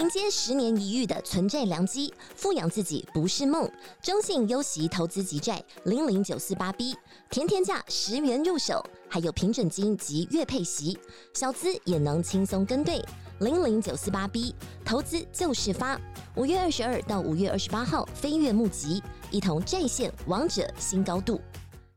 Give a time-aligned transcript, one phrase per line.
[0.00, 3.70] 迎接十年一遇的存债良机，富养自己不是梦。
[4.00, 6.96] 中信优息投资级债零零九四八 B，
[7.28, 10.98] 甜甜价十元入手，还有平准金及月配息，
[11.34, 13.04] 小资也能轻松跟对。
[13.40, 14.54] 零零九四八 B，
[14.86, 16.00] 投资就是发。
[16.34, 21.38] 五月二十二到五月二十八号飞跃募集，一同债线王者新高度。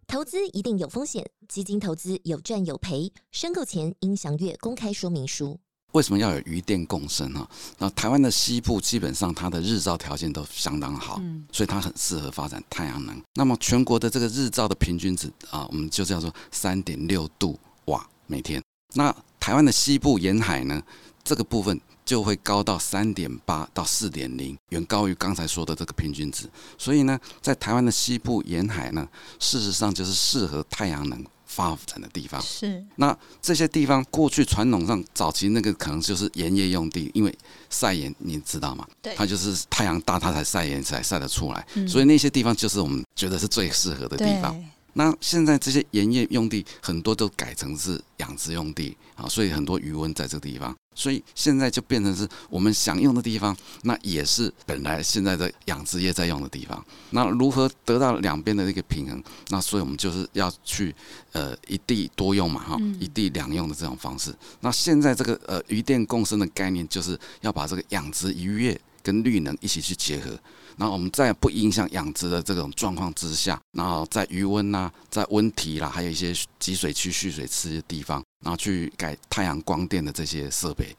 [0.08, 5.58] 投资一定有风险，基金投资有赚有赔，申购前应详阅公开说明书。
[5.94, 7.48] 为什么要有余电共生呢？
[7.78, 13.20] 那台湾的西部基本上它的日照条件都相当好，所以它很适合发展太阳能。
[13.36, 18.62] 那么全国的这个日照的平均值啊，我们就叫做三点六度瓦每天。
[18.94, 20.82] 那台湾的西部沿海呢，
[21.24, 26.50] 这个部分就会高到三点八到四点零，远高于刚才说的这个平均值。
[26.78, 29.08] 所以呢，在台湾的西部沿海呢，
[29.40, 31.24] 事实上就是适合太阳能。
[31.56, 37.34] 发展的地方是那这些地方过去传统上早期那个可能就是盐业用地，因为
[37.70, 38.88] 晒盐你知道吗？
[39.02, 44.56] 对，它就是太阳大，它才晒盐才晒得出来，所以那些地方就是我们觉得是最适合的地方。
[44.96, 50.76] 那现在这些盐业用地很多都改成是养殖用地啊，所以很多余温在这个地方。
[50.96, 56.84] 所以现在就变成是我们想用的地方，那也是本来现在的养殖业在用的地方。
[57.12, 59.24] 那如何得到两边的一个平衡？
[59.50, 60.94] 那所以我们就是要去
[61.32, 64.34] 呃一地多用嘛，哈，一地两用的这种方式。
[64.62, 70.38] 那现在这个呃鱼电共生的概念，就是要把这个养殖渔业跟绿能一起去结合。
[70.78, 78.24] 然后我们在不影响养殖的这种状况之下，然后在余温呐，在温体啦，还有一些集水区蓄水池的地方。
[78.44, 80.94] 然后去改太阳光电的这些设备。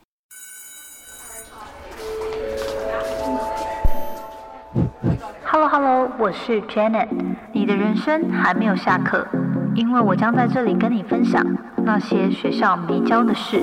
[5.44, 7.08] Hello Hello，我是 Janet。
[7.52, 9.28] 你的人生还没有下课，
[9.76, 11.44] 因为我将在这里跟你分享
[11.84, 13.62] 那些学校没教的事。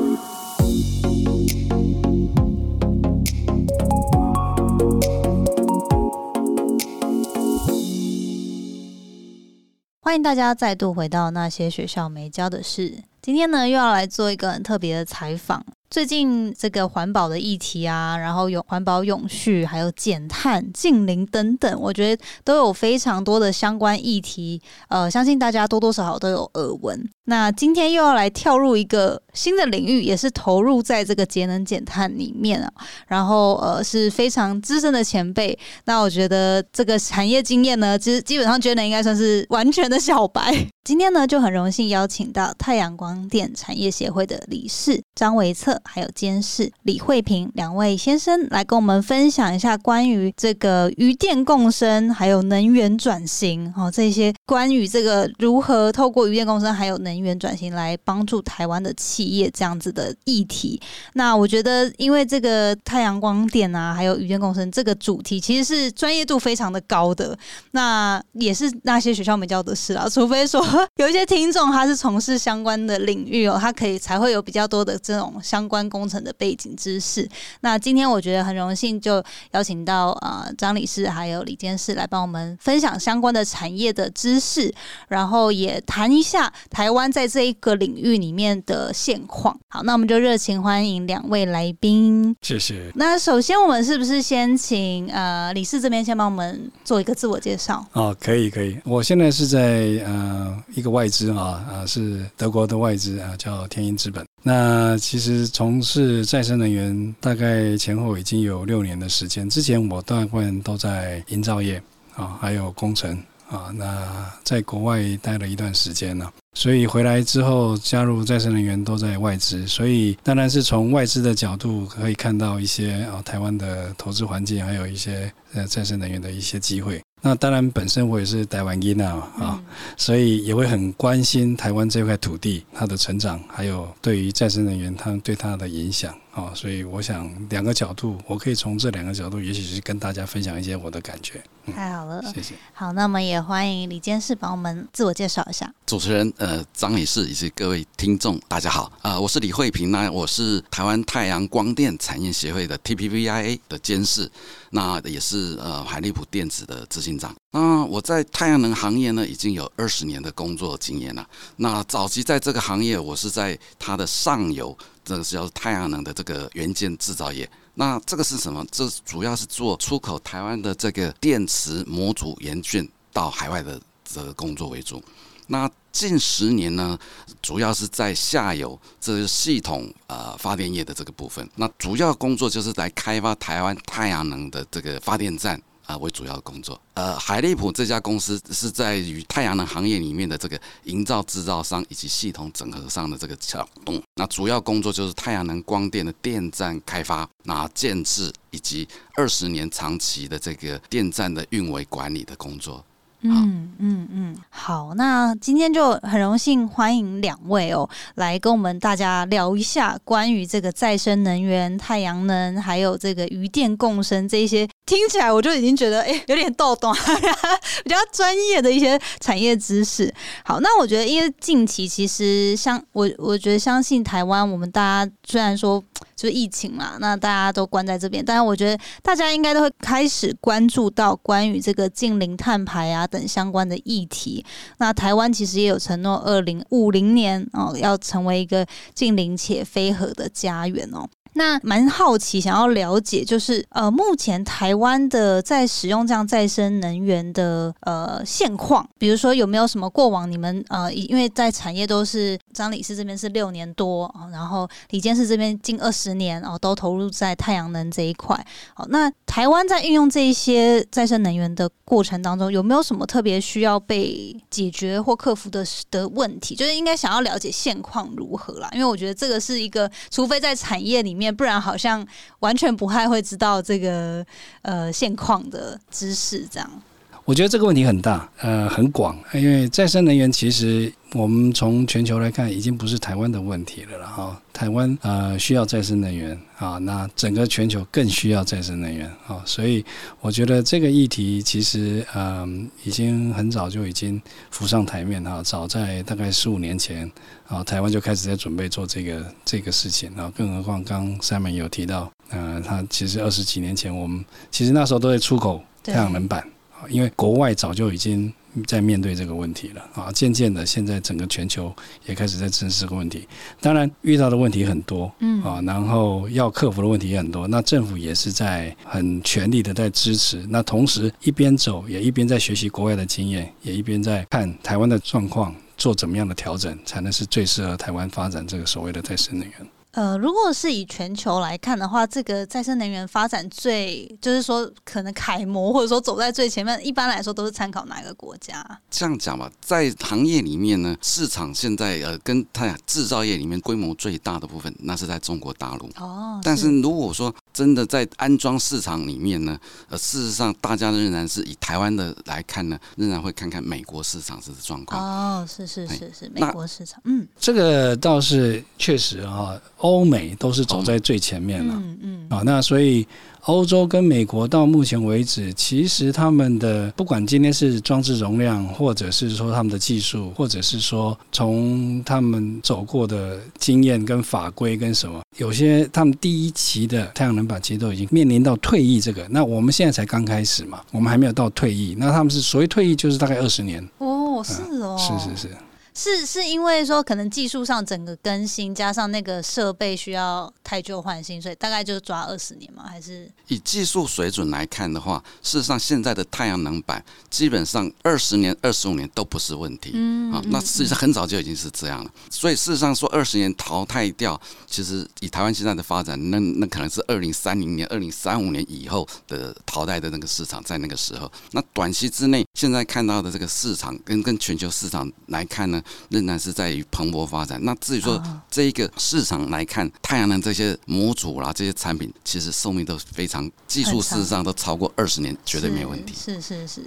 [10.03, 13.03] 欢迎大家再度回到那些学校没教的事。
[13.21, 15.63] 今天呢，又要来做一个很特别的采访。
[15.91, 24.59] 最近这个环保的议题啊，然后有环保永续，还有减碳、近邻等等，我觉得都有非常多的相关议题。
[24.87, 27.07] 呃，相信大家多多少少都有耳闻。
[27.25, 32.71] 那今天又要来跳入一个新的领域，也是投入在这个节能减碳里面啊。
[33.07, 35.57] 然后呃，是非常资深的前辈。
[35.85, 40.53] 那我觉得这个产业经验呢，其实基本上觉得应该算是完全的小白。
[40.83, 45.79] 今天呢，就很荣幸邀请到太阳光电产业协会的理事张维策。
[45.85, 60.81] 还有监事李慧平两位先生来跟我们分享一下关于这个余电共生，还有能源转型哦，这些关于这个如何透过余电共生还有能源转型来帮助台湾的企企业这样子的议题。
[61.13, 67.37] 那我觉得，因为这个太阳光电啊，还有余电共生这个主题，其实是专业度非常的高的。
[67.71, 70.65] 那也是那些学校没教的事啊，除非说
[70.95, 75.87] 有一些听众他是从事相关的领域哦，他可以才会有比较多的这种相关。
[75.91, 77.27] 工程的背景知识。
[77.59, 79.21] 那今天我觉得很荣幸，就
[79.51, 84.73] 邀请到呃张理事还有李监事来帮我们分享相关的产业的知识，
[85.09, 88.93] 然后也谈一下台湾在这一个领域里面的
[89.25, 89.57] 况。
[89.69, 92.35] 好，那我们就热情欢迎两位来宾。
[92.41, 92.91] 谢谢。
[92.95, 97.85] 那首先我们是不是先请呃理事这边先帮我们做一个自我介绍？
[97.93, 98.77] 哦，可以可以。
[98.83, 104.25] 我现在是在呃一个外资啊啊是德国的外资啊，叫天鹰资本。
[104.43, 109.49] 那其实从事再生能源大概前后已经有六年的时间。
[109.49, 111.81] 之前我大部分都在营造业
[112.15, 113.15] 啊，还有工程
[113.49, 113.71] 啊。
[113.75, 127.01] 那在国外待了一段时间了，所以回来之后加入再生能源都在外资，所以当然是从外资的角度可以看到一些啊台湾的投资环境，还有一些呃再生能源的一些机会。
[127.23, 129.63] 那当然，本身我也是台湾人啊，啊，
[129.95, 136.13] 所以也会很关心台湾这块土地它的成长，还有对于再生能源它对它的影响。
[136.33, 141.43] 哦，所以我想两个角度，我可以从这两个角度，也许是跟大家分享一些我的感觉。
[141.75, 142.55] 太好了，谢谢。
[142.73, 145.71] 好，那么也欢迎李监事帮我们自我介绍一下。
[145.85, 154.31] 主持人呃，张理事以及各位听众，大家好啊，我是李慧平呢，我是台湾太阳光电产业协会的 TPVIA 的监事，
[154.69, 157.35] 那也是呃海利普电子的执行长。
[157.51, 161.27] 那我在太阳能行业呢，已经有二十年的工作经验了。
[161.57, 164.75] 那早期在这个行业，我是在它的上游。
[165.03, 168.65] 这个是叫太阳能的这个元件制造业，那这个是什么？
[168.71, 175.03] 这主要是做出口台湾的这个电池模组元件到海外的这个工作为主。
[175.47, 176.97] 那近十年呢，
[177.41, 181.49] 主要是在下游这个系统呃发电业的这个部分。
[181.55, 186.79] 那主要工作就是来开发台湾太阳能的这个发电站啊为主要的工作。
[186.93, 194.01] 呃，海利普这家公司是在于太阳能行业里面的这个营造制造商以及系统整合上的这个桥动。
[194.15, 202.83] 那主要工作就是太阳能光电的电站开发、那建制以及二十年长期的这个电站的运维管理的工作。
[203.23, 216.91] 嗯嗯嗯，好，那今天就很荣幸欢迎两位哦，来跟我们大家聊一下关于这个再生能源、太阳能，还有这个余电共生这一些，听起来我就已经觉得哎有点逗懂，
[217.85, 220.11] 比较专业的一些产业知识。
[220.43, 225.83] 好，那我觉得因为近期其实相我我觉得相信台湾，我们大家虽然说。
[226.21, 234.45] 就疫情嘛，那大家都关在这边，但是我觉得大家应该都会开始关注到关于这个近零碳排啊等相关的议题。
[234.77, 238.63] 那台湾其实也有承诺，二零五零年哦要成为一个
[238.93, 241.09] 近零且非核的家园哦。
[241.33, 258.37] 那蛮好奇，想要了解，就是呃，目前台湾的在使用这样再生能源的呃现况，比如说有没有什么过往你们呃，因为在产业都是张理事这边是六年多啊然后李监事这边近二十年哦，都投入在太阳能这一块。
[258.73, 266.55] 好，那台湾在运用这一些再生能源的过程当中，有没有什么特别需要被解决或克服的的问题？
[266.55, 271.20] 就是应该想要了解现况如何啦，因为我觉得这个是一个，除非在产业里面。
[271.29, 272.07] 不然好像
[272.39, 274.25] 完全不太会知道这个
[274.61, 276.47] 呃现况的知识。
[276.49, 276.81] 这样，
[277.25, 280.91] 我觉得这个问题很大，呃，很广，因为再生能源其实。
[281.13, 284.41] 我们从全球来看，已经不是台湾的问题了了哈。
[284.53, 289.41] 台湾呃需要再生能源啊，那整个全球更需要再生能源啊。
[289.43, 289.83] 所以
[290.21, 294.21] 我觉得这个议题其实嗯已经很早就已经
[294.51, 295.43] 浮上台面哈。
[295.43, 297.11] 早在大概十五年前
[297.45, 300.31] 啊，台湾就开始在准备做这个这个事情啊。
[300.33, 306.47] 更何况刚 Simon 有提到，呃，他其实二十几年前我们其实那时候都在出口太阳能板啊，
[306.89, 308.33] 因为国外早就已经。
[308.67, 311.73] 在面对这个问题了啊，渐渐的，现在整个全球
[312.05, 313.25] 也开始在正视这个问题。
[313.61, 317.47] 当然，遇到的问题很多，嗯啊，然后要克服的问题也很多。
[317.47, 320.45] 那政府也是在很全力的在支持。
[320.49, 329.80] 那同时一边走，也一边在学习国外的经验，也一边在看台湾的状况，做怎么样的调整，才能是最适合台湾发展这个所谓的再生能源。
[329.91, 338.65] 呃，如果是以全球来看的话，这个再生能源发展最就是说可能楷模或者说走在最前面，一般来说都是参考哪个国家？
[338.89, 345.89] 这样讲吧，在行业里面呢，市场现在呃跟它制造业里面规模最大的部分，那是在中国大陆。
[345.97, 349.59] 哦，但是如果说真的在安装市场里面呢，
[349.89, 355.41] 呃，事实上大家仍然是以台湾的来看呢，仍然会看看美国市场是状况。
[355.41, 359.59] 哦，是是是是，美国市场，嗯，这个倒是确实啊。
[359.81, 363.05] 欧美都是走在最前面了，嗯嗯，啊，那所以
[363.45, 383.83] 欧洲跟美国到目前为止，其实他们的不管今天是装置容量，或者是说他们的技术，或者是说从他们走过的经验跟法规跟什么，有些他们第一期的太阳能板其实都已经面临到退役这个，那我们现在才刚开始嘛，我们还没有到退役，那他们是所谓退役就是大概二十年。
[383.97, 385.57] 哦，是哦，是是是。
[385.93, 392.85] 是是因为说可能技术上整个更新，加上那个设备需要太旧换新，所以大概就是抓二十年吗？
[392.87, 399.91] 还是以技术水准来看的话，事实上现在的太阳能板基本上二十年、二十五年都不是问题。
[399.93, 402.11] 嗯，啊，那事实上很早就已经是这样了。
[402.29, 415.80] 所以事实上说二十年淘汰掉，其实以台湾现在的发展，那那可能是二零三零年、二零三五年以后的淘汰的那个市场，在那个时候，那短期之内现在看到的这个市场跟跟全球市场来看呢？
[416.09, 417.59] 仍然是在于蓬勃发展。
[417.63, 426.13] 那至于说这一个市场来看，太阳能这些模组啦，这些产品其实寿命都非常，技术事实上都超过二十年，绝对没有问题。
[426.15, 426.83] 是是是。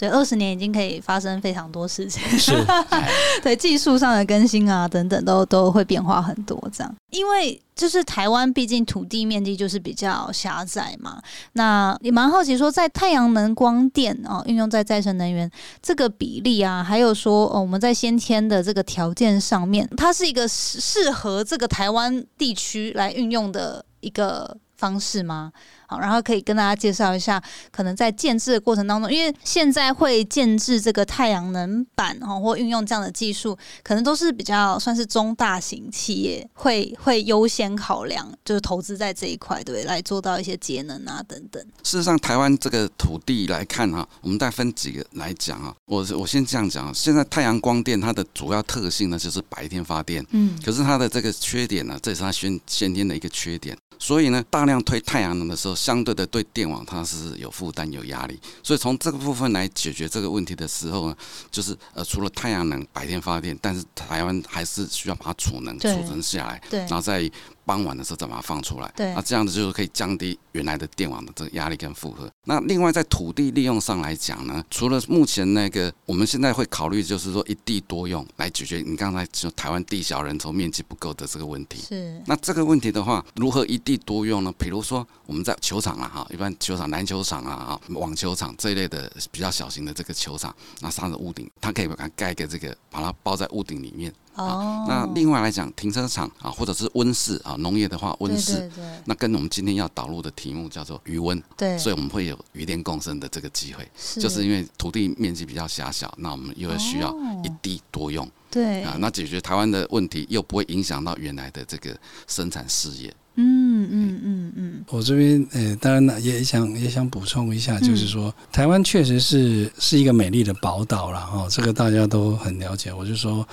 [0.00, 2.26] 对，二十年已经可以发生非常多事情。
[2.38, 2.54] 是，
[3.44, 6.58] 对技术上的更新啊，等等，都都会变化很多。
[6.72, 11.20] 这样，因为就是台湾毕竟土地面积就是比较狭窄嘛。
[11.52, 15.50] 那也蛮好奇，说在太阳能光电啊，运用在再生能源
[15.82, 24.56] 这个比例啊，还有说哦，我们在先天的这个条件上面，它是一个适适合这个台湾地区来运用的一个。
[24.80, 25.52] 方式吗？
[25.90, 27.42] 好，然后可以跟大家介绍一下，
[27.72, 41.60] 可能在建制的过程当中，因为现在会建制这个太阳能板哈，或运用这样的技术，可能都是比较算是中大型企业会会优先考量，就是投资在这一块，对，来做到一些节能啊等等。
[41.82, 45.74] 事实上，台湾这个土地来看哈，我们再分几个来讲啊。
[45.86, 53.76] 我我先这样讲啊，现在太阳光电它的主要特性呢，就是白天发电，嗯，可是它的这个缺点呢，这也是它先先天的一个缺点。
[54.02, 58.38] 所以呢，大量推太阳能的时候，相对的对电网它是有负担、有压力。
[58.62, 61.16] 所以从这个部分来解决这个问题的时候呢，
[61.50, 67.30] 就是呃，除了太阳能白天发电，但是台湾还是需要把它储能、储存下来，然后再。
[67.70, 72.28] 傍晚的时候再把它放出来，对，那这样子就是可以降低原来的电网的这个压力跟负荷。
[72.44, 81.78] 那另外在土地利用上来讲呢，除了目前那个，我们现在会考虑就是说一地多用来解决你刚才说台湾地小人稠、面积不够的这个问题。
[81.86, 82.20] 是。
[82.26, 84.52] 那这个问题的话，如何一地多用呢？
[84.58, 94.12] 比如说我们在球场啊，哈，一般球场、篮球场啊、哈，网球场这一类的比较小型的这个球场，那上的屋顶，它可以把它盖个这个，把它包在屋顶里面。
[94.40, 98.70] 哦，那另外来讲，停车场啊，或者是温室啊，农业的话，温室，
[99.04, 103.86] 那跟我们今天要导入的题目叫做余温，对，所以我们会有余电共生的这个机会，
[104.20, 108.82] 就是因为土地面积比较狭小，那我们又要需要一地多用，对。
[108.82, 113.14] 啊，那解决台湾的问题又不会影响到原来的这个生产事业。
[113.36, 122.92] 嗯嗯嗯嗯，我这边呃，当然也想也想补充一下，就是说台湾确实是是一个美丽的宝岛了哈，这个大家都很了解。
[122.92, 123.46] 我就说。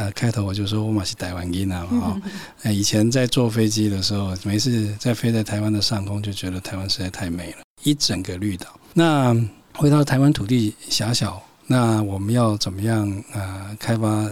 [0.00, 2.20] 呃，开头我就说我马是台湾人啊，哈，
[2.62, 8.66] 呃，以前在坐飞机的时候，每次在飞在台湾的上空，就觉得台湾实在太美了，一整个绿岛。
[8.94, 9.36] 那
[9.74, 13.76] 回到台湾土地狭小，那我们要怎么样啊？
[13.78, 14.26] 开发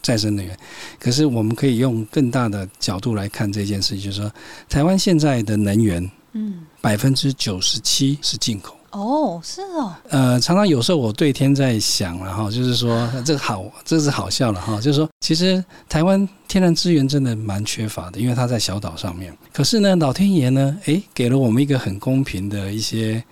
[0.00, 0.58] 再生能源？
[0.98, 4.32] 可是我们可以用更大的角度来看这件事情，就是说，
[4.70, 8.74] 台湾现在的能源，嗯，百分之九十七是进口。
[8.90, 9.94] 哦，是哦。
[10.08, 14.80] 呃，常常有时候我对天在想，然后就是说，这个好，这是好笑了哈。
[14.80, 19.36] 就是说，其实台湾天然资源真的蛮缺乏的，因为它在小岛上面。
[19.52, 23.22] 可是呢，老天爷呢，诶，给了我们一个很公平的一些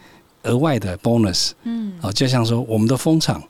[0.45, 1.50] 额外的 bonus。
[1.65, 1.93] 嗯。
[2.03, 3.43] 哦，就像说，我们的风场，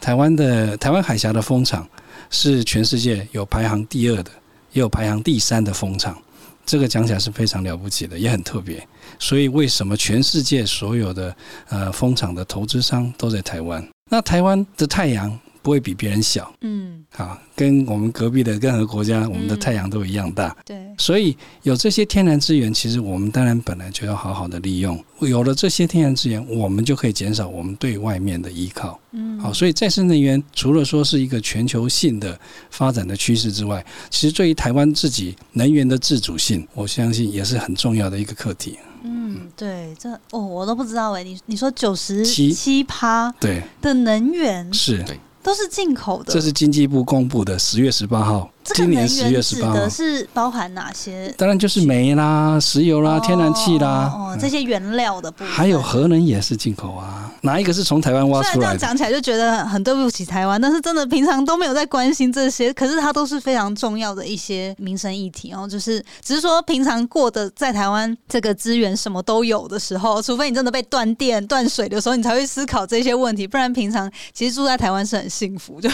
[0.00, 1.86] 台湾的台湾海峡的风场
[2.30, 4.30] 是全世界有排行第二的，
[4.72, 6.16] 也有排行第三的风场。
[6.64, 8.86] 这个讲起来是非常了不起的，也很特别。
[9.18, 11.34] 所以为什么全世界所有的
[11.68, 13.86] 呃风场的投资商都在台湾？
[14.10, 20.78] 那台湾的太阳不会比别人小，嗯，好，跟我们隔壁的任何国家，我们的太阳都一样大，对。
[20.98, 25.02] 所以有这些天然资源，其实我们当然本来就要好好的利用。
[25.20, 29.52] 有了这些天然资源，我们就可以减少我们对外面的依靠，嗯，好。
[29.52, 32.38] 所以再生能源除了说是一个全球性的
[32.70, 38.78] 发展的趋势之外，其实对于台湾自己能源的自主性，我相信也是很重要的一个课题。
[39.02, 41.22] 嗯，对，这哦，我都不知道哎。
[41.22, 45.02] 你你说九十七趴对的能源是
[45.42, 48.50] 都是进口的，这是经济部公布的十月十八号。
[48.62, 51.32] 今年十月十八号是包含哪些？
[51.36, 55.48] 当然就是煤啦、石油啦、天然气啦，哦，这些原料的部分。
[55.48, 58.54] 还有核能也是进口啊，哪一个是从台湾挖出来？
[58.54, 65.50] 这样讲起来就觉得很对不起台湾，但是真的平常都没有在关心这些，可是它都是非常重要的一些民生议题。
[65.50, 73.46] 然后就是只是说平常过的在台湾这个资源什么都有的时候，除非你真的被断电断水的时候，你才会思考这些问题。
[73.46, 75.88] 不然平常其实住在台湾是很幸福，就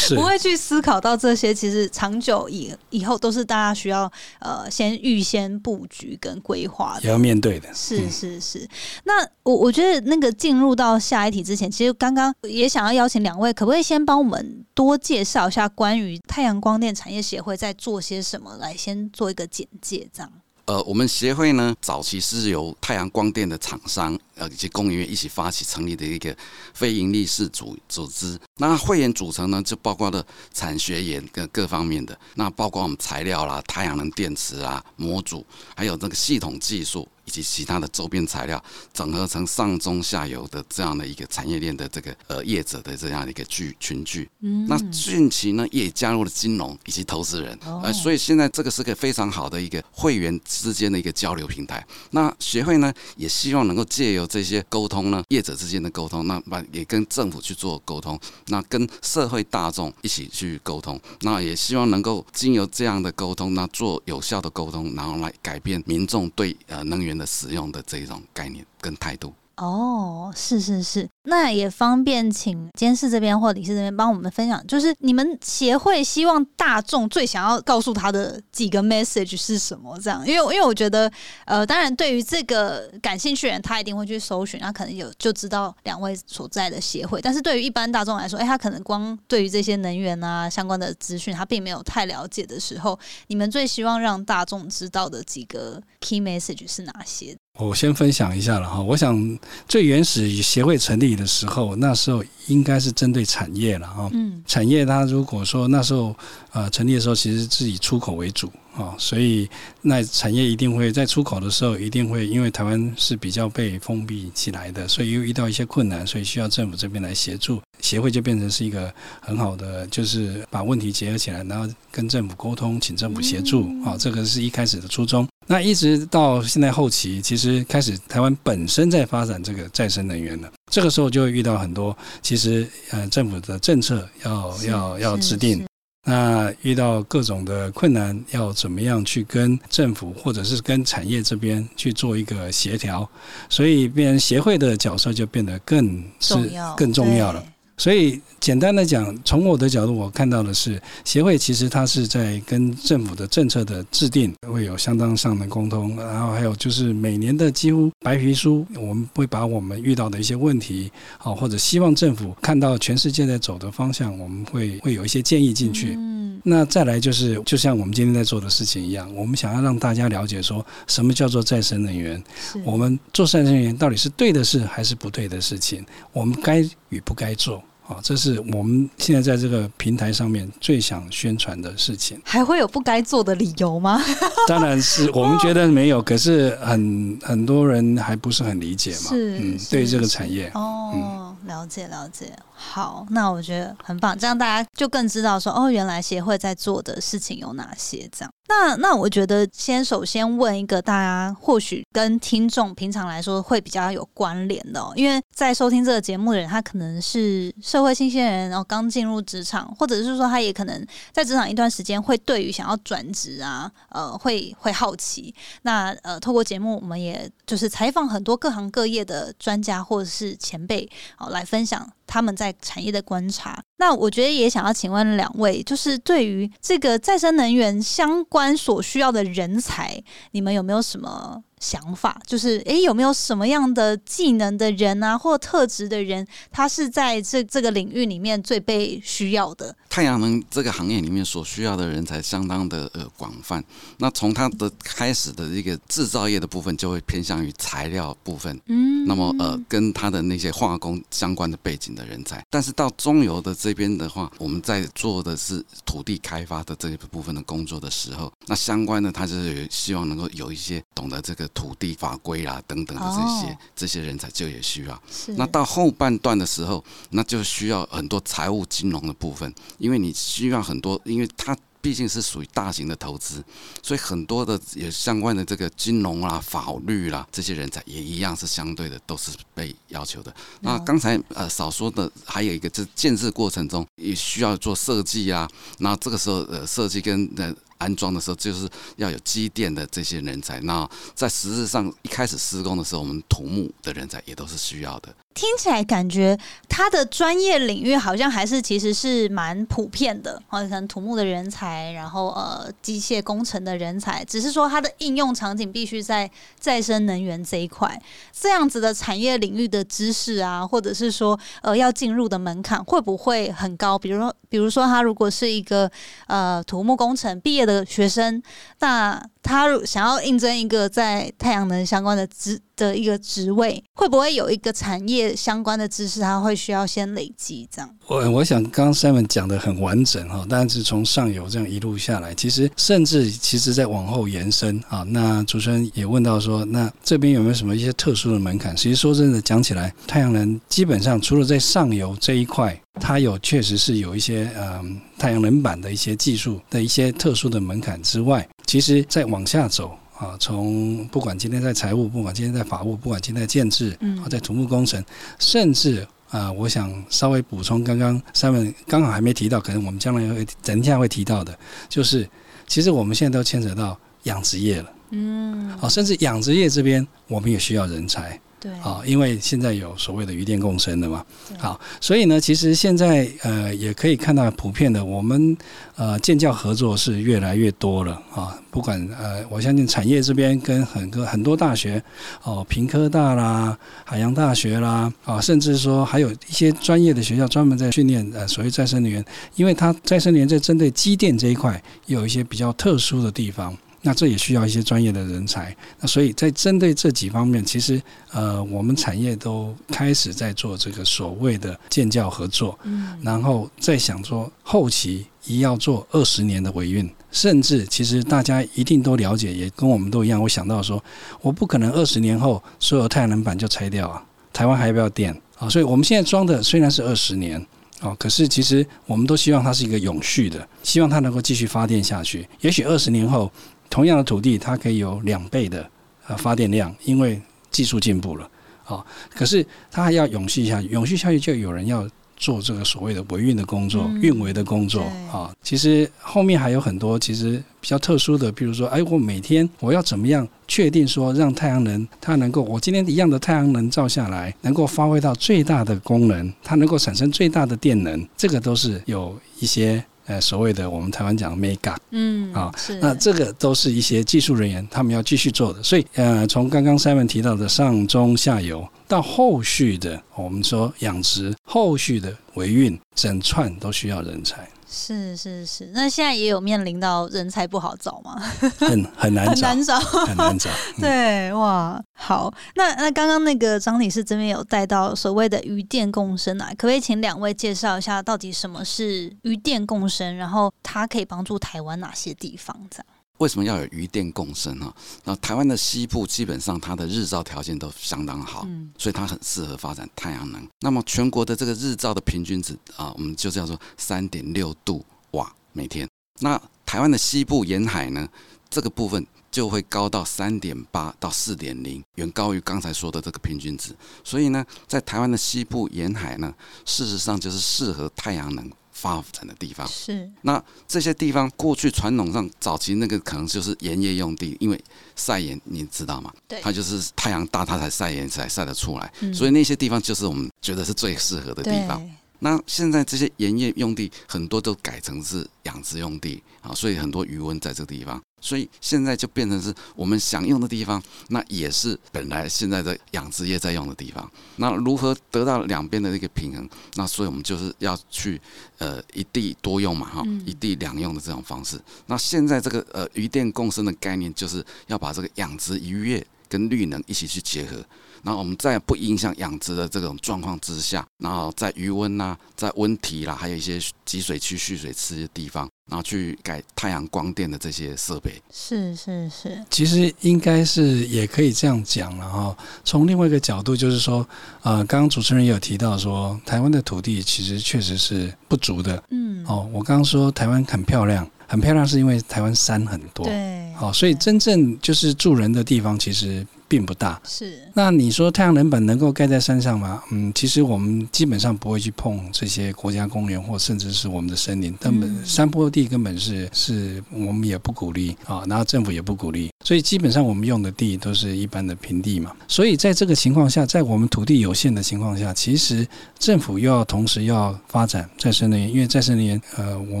[0.14, 1.52] 不会去思考到这些。
[1.52, 2.48] 其实长久。
[2.48, 4.10] 以以后都是大家需要
[4.40, 7.72] 呃先预先布局跟规划的，也要面对的。
[7.72, 8.68] 是是是。
[9.04, 18.56] 那我我觉得那个进入到下一题之前，其实刚刚也想要邀请两位，可不可以先帮我们多介绍一下关于太阳光电产业协会在做些什么？
[18.58, 20.30] 来先做一个简介，这样。
[20.70, 26.32] 呃，我们协会呢，早期是由太阳光电的厂商呃以及工研院一起发起成立的一个
[26.72, 28.38] 非营利式组组织。
[28.58, 30.24] 那会员组成呢，就包括了
[30.54, 37.08] 产学研各各方面的，那包括我们材料啦、太阳能电池啊、模组，还有这个系统技术。
[37.30, 38.60] 以及其他的周边材料
[38.92, 44.28] 整合成上中下游的这样的一个产业链的这个呃业者的这样的一个聚群聚。
[44.40, 51.86] 嗯，那近期呢也加入了金融以及投资人，呃，所以现在这个是个非常好的一个会员之间的一个交流平台。
[52.10, 67.19] 那协会呢也希望能够借由这些沟通呢，业者之间的沟通，那把也跟政府去做沟通，那跟社会大众一起去沟通，那也希望能够经由这样的沟通，那做有效的沟通，然后来改变民众对呃能源。
[67.20, 69.34] 的使用的这种概念跟态度。
[69.60, 79.98] 哦，是是是，那也方便请监事这边或理事这边帮我们分享，就是你们协会希望大众最想要告诉他的几个 message 是什么？
[80.00, 81.12] 这样，因为因为我觉得，
[81.44, 87.20] 呃，当然对于这个感兴趣的人，他一定会去搜寻，他可能有就知道两位所在的协会。
[87.20, 97.36] 但是对于一般大众来说，哎，他可能光对于这些能源啊相关的资讯，他并没有太了解的时候，你们最希望让大众知道的几个 key message 是哪些？
[97.64, 99.38] 我先分享一下了哈，我想
[99.68, 104.08] 最原始协会成立的时候，那时候应该是针对产业了哈。
[104.12, 106.14] 嗯，产业它如果说那时候
[106.52, 109.48] 呃成立的时候，其实是以出口为主啊，所以
[109.82, 125.26] 那产业一定会在出口的时候，一定会因为台湾是比较被封闭起来的，所以又遇到一些困难，所以需要政府这边来协助，协会就变成是一个很好的，就是把问题结合起来，然后跟政府沟通，请政府协助啊，这个是一开始的初衷。
[125.46, 135.64] 那一直到现在后期，其实开始台湾本身在发展这个再生能源了，这个时候就会遇到很多，其实呃政府的政策要要要制定，
[136.04, 143.08] 那遇到各种的困难，要怎么样去跟政府或者是跟产业这边去做一个协调，
[143.48, 146.34] 所以变协会的角色就变得更是
[146.76, 147.44] 更重要了。
[147.80, 165.94] 所以简单的讲，从我的角度，我看到的是，协会其实它是在跟政府的政策的制定会有相当上的沟通，然后还有就是每年的几乎白皮书，我们会把我们遇到的一些问题，好或者希望政府看到全世界在走的方向，我们会会有一些建议进去。
[165.96, 172.22] 嗯，那再来就是，就像我们今天在做的事情一样，我们想要让大家了解说什么叫做再生能源，
[172.62, 175.82] 我们做再生能源到底是对的事还是不对的事情，
[176.12, 176.60] 我们该
[176.90, 177.62] 与不该做。
[177.90, 182.20] 啊，这是我们现在在这个平台上面最想宣传的事情。
[182.24, 184.00] 还会有不该做的理由吗？
[184.46, 189.10] 当然是我们觉得没有， 可是很很多人还不是很理解嘛。
[189.10, 190.50] 是，嗯，对这个产业。
[190.54, 192.32] 哦，了解了解。
[192.62, 198.06] 好，那我觉得很棒，这样大家就更知道说，哦，原来协会在做的事情有哪些。
[198.12, 215.34] 这样，那那我觉得先首先问一个大家或许跟听众平常来说会比较有关联的，因为在收听这个节目的人，他可能是社会新鲜人，然后刚进入职场，或者是说他也可能在职场一段时间，会对于想要转职啊，呃，会会好奇。
[215.62, 220.88] 那呃，透过节目，我们也就是采访很多各行各业的专家或者是前辈，
[221.18, 221.90] 哦，来分享。
[222.10, 230.02] 他们在产业的观察，那我觉得也想要请问两位，就是对于这个再生能源相关所需要的人才，
[230.32, 231.44] 你们有没有什么？
[231.60, 239.76] 想法就是，诶，有没有什么样的技能的人啊，或特质的人，他是在这这个领域里面最被需要的？
[239.90, 243.62] 太阳能这个行业里面所需要的人才相当的呃广泛。
[243.98, 248.58] 那从它的开始的一个制造业的部分，就会偏向于材料部分。
[248.66, 252.42] 嗯，那么呃，跟他的那些化工相关的背景的人才。
[252.48, 261.49] 但是到中游的这边的话，我们在做的是土地开发的这一部分的工作的时候，那相关的他就是希望能够有一些懂得这个。
[261.54, 265.02] 土地法规啦，等等的这些这些人才就也需要。
[265.36, 273.42] 那到后半段的时候，那就需要很多财务金融的部分，因为你需要很多，因为它毕竟是属于大型的投资，
[273.82, 280.34] 所以很多的也相关的这个金融啊、法律啦这些人才也一样是相对的都是被要求的。
[280.60, 287.54] 那刚才呃少说的还有一个，就是建设过程中也需要做设计啊，那这个时候呃设计跟呃。
[287.80, 290.60] 安装的时候就是要有机电的这些人才。
[290.60, 295.12] 那在实质上一开始施工的时候，我们土木的人才也都是需要的。
[295.32, 296.36] 听起来感觉
[296.68, 308.00] 他的专业领域好像还是其实是蛮普遍的，好像土木的人才，然后呃机械工程的人才，只是说它的应用场景必须在再生能源这一块，
[308.32, 313.98] 这样子的产业领域的知识啊，或者是说呃要进入的门槛会不会很高？
[313.98, 315.90] 比如说，比如说他如果是一个
[316.26, 318.42] 呃土木工程毕业的学生，
[318.80, 327.90] 那他想要应征一个在太阳能相关的职的一个职位，会不会有一个产业相关的知识，他会需要先累积这样？
[328.06, 335.04] 我我想刚刚 Simon 讲的很完整哈，但是从上游这样一路下来，其实甚至其实在往后延伸啊。
[335.08, 338.74] 那主持人也问到说，那这边有没有什么一些特殊的门槛？
[338.76, 348.46] 其实说真的，讲起来，太阳能基本上除了在上游这一块，它有确实是有一些嗯太阳能板的一些技术的一些特殊的门槛之外。
[348.70, 355.04] 其实再往下走啊，从不管今天在财务，不管今天在法务，不管今天在建制，啊，在土木工程，
[355.40, 362.30] 甚至啊，我想稍微补充，刚刚三位刚好还没提到，可能我们将来会等一下会提到的，就是
[362.68, 368.38] 其实我们现在都牵扯到养殖业了，嗯，好，甚至养殖业这边我们也需要人才。
[368.60, 371.24] 对，啊，因为现在有所谓的余电共生的嘛，
[371.58, 375.56] 好，所以呢，其实现在呃也可以看到普遍的，我们
[375.96, 382.02] 呃建教合作是越来越多了啊，不管呃，我相信产业这边跟很多很多大学
[382.42, 389.24] 哦，平科大啦、海洋大学啦啊，甚至说还有一些专业的学校专门在训练呃所谓再生能源，
[389.56, 393.74] 因为它再生能源在针对机电这一块有一些比较特殊的地方。
[394.02, 398.00] 那这也需要一些专业的人才，那所以在针对这几方面，其实
[398.32, 411.02] 呃，我们产业都开始在做这个所谓的建教合作，嗯，然后再想说后期一要做二十年的维运，甚至其实大家一定都了解，也跟我们都一样，我想到说，
[411.42, 415.38] 我不可能二十年后所有太阳能板就拆掉啊，台湾还要不要电？
[415.58, 415.68] 啊？
[415.68, 417.60] 所以我们现在装的虽然是二十年
[418.00, 423.52] 啊，可是其实我们都希望它是一个永续的，希望它能够继续发电下去，也许二十年后。
[423.90, 425.86] 同样的土地，它可以有两倍的
[426.28, 427.38] 呃发电量，因为
[427.70, 428.48] 技术进步了
[428.84, 429.04] 啊。
[429.34, 435.52] 可是它还要永续下去，永续下去就有人要做这个所谓的维运的工作、运维的工作啊。
[435.62, 450.02] 其实后面还有很多其实比较特殊的，比如说，哎，我每天我要怎么样确定说让太阳能它能够，我今天一样的太阳能照下来，能够发挥到最大的功能，它能够产生最大的电能，这个都是有一些。
[450.30, 455.82] 呃，所谓的我们台湾讲 make up，嗯，啊，那这个都是一些技术人员他们要继续做的。
[455.82, 464.68] 所以，呃，从刚刚 Simon 提到的上中下游到后续的，我们说养殖，后续的维运，整串都需要人才。
[464.92, 468.36] 是是是，那现在也有面临到人才不好找吗？
[468.76, 470.68] 很很难找，很难找，很难找。
[470.98, 482.76] 对，哇，好，那那刚刚那个张女士这边有带到所谓的鱼电共生啊，可不可以请两位介绍一下到底什么是鱼电共生，然后它可以帮助台湾哪些地方？
[482.90, 483.06] 这样。
[483.40, 484.94] 为什么要有余电共生呢？
[485.24, 488.66] 那台湾的西部基本上它的日照条件都相当好，
[488.98, 490.68] 所以它很适合发展太阳能。
[490.80, 496.06] 那么全国的这个日照的平均值啊，我们就叫做三点六度瓦每天。
[496.40, 498.28] 那台湾的西部沿海呢，
[498.68, 503.96] 这个部分就会高到三点八到四点零，远高于刚才说的这个平均值。
[504.22, 508.70] 所以呢，在台湾的西部沿海呢，事实上就是适合太阳能。
[509.00, 509.86] 发展的地方。
[509.88, 514.78] 是那这些地方过去传统上早期那个可能就是盐业用地，因为
[515.16, 516.32] 晒盐你知道吗？
[516.46, 522.00] 对，它就是太阳大，它才晒盐才晒得出来，所以那些地方就是我们觉得是最适合的地方。
[522.40, 528.20] 那现在这些盐业用地很多都改成是养殖用地啊，所以很多余温在这个地方。
[528.42, 534.30] 所以现在就变成是我们想用的地方，那也是本来现在的养殖业在用的地方。
[534.56, 536.66] 那如何得到两边的一个平衡？
[536.94, 538.40] 那所以我们就是要去
[538.78, 541.78] 呃一地多用嘛，哈，一地两用的这种方式。
[542.06, 547.84] 那现在这个呃鱼电共生的概念，就是要把这个养殖渔业跟绿能一起去结合。
[548.22, 558.40] 然后我们在不影响养殖的这种状况之下，然后在余温呐，在温体啦，还有一些集水区蓄水池的地方，然后去改太阳光电的这些设备。
[558.52, 562.56] 是是是，其实应该是也可以这样讲了哈。
[562.84, 564.26] 从另外一个角度，就是说，
[564.62, 569.02] 呃，刚刚主持人也有提到说，台湾的土地其实确实是不足的。
[569.10, 571.28] 嗯，哦，我刚刚说台湾很漂亮。
[571.50, 577.20] 很漂亮，是因为台湾山很多，对，好，所以真正就是住人的地方其实并不大。
[577.24, 580.00] 是，那你说太阳能板能够盖在山上吗？
[580.12, 592.32] 嗯，其实我们基本上不会去碰这些国家公园或甚至是我们的森林，根本山坡地根本是是我们也不鼓励啊，然后政府也不鼓励，所以基本上我们用的地都是一般的平地嘛。
[592.46, 595.84] 所以在这个情况下，在我们土地有限的情况下，其实
[596.20, 600.00] 政府又要同时要发展再生能源，因为再生能源，呃，我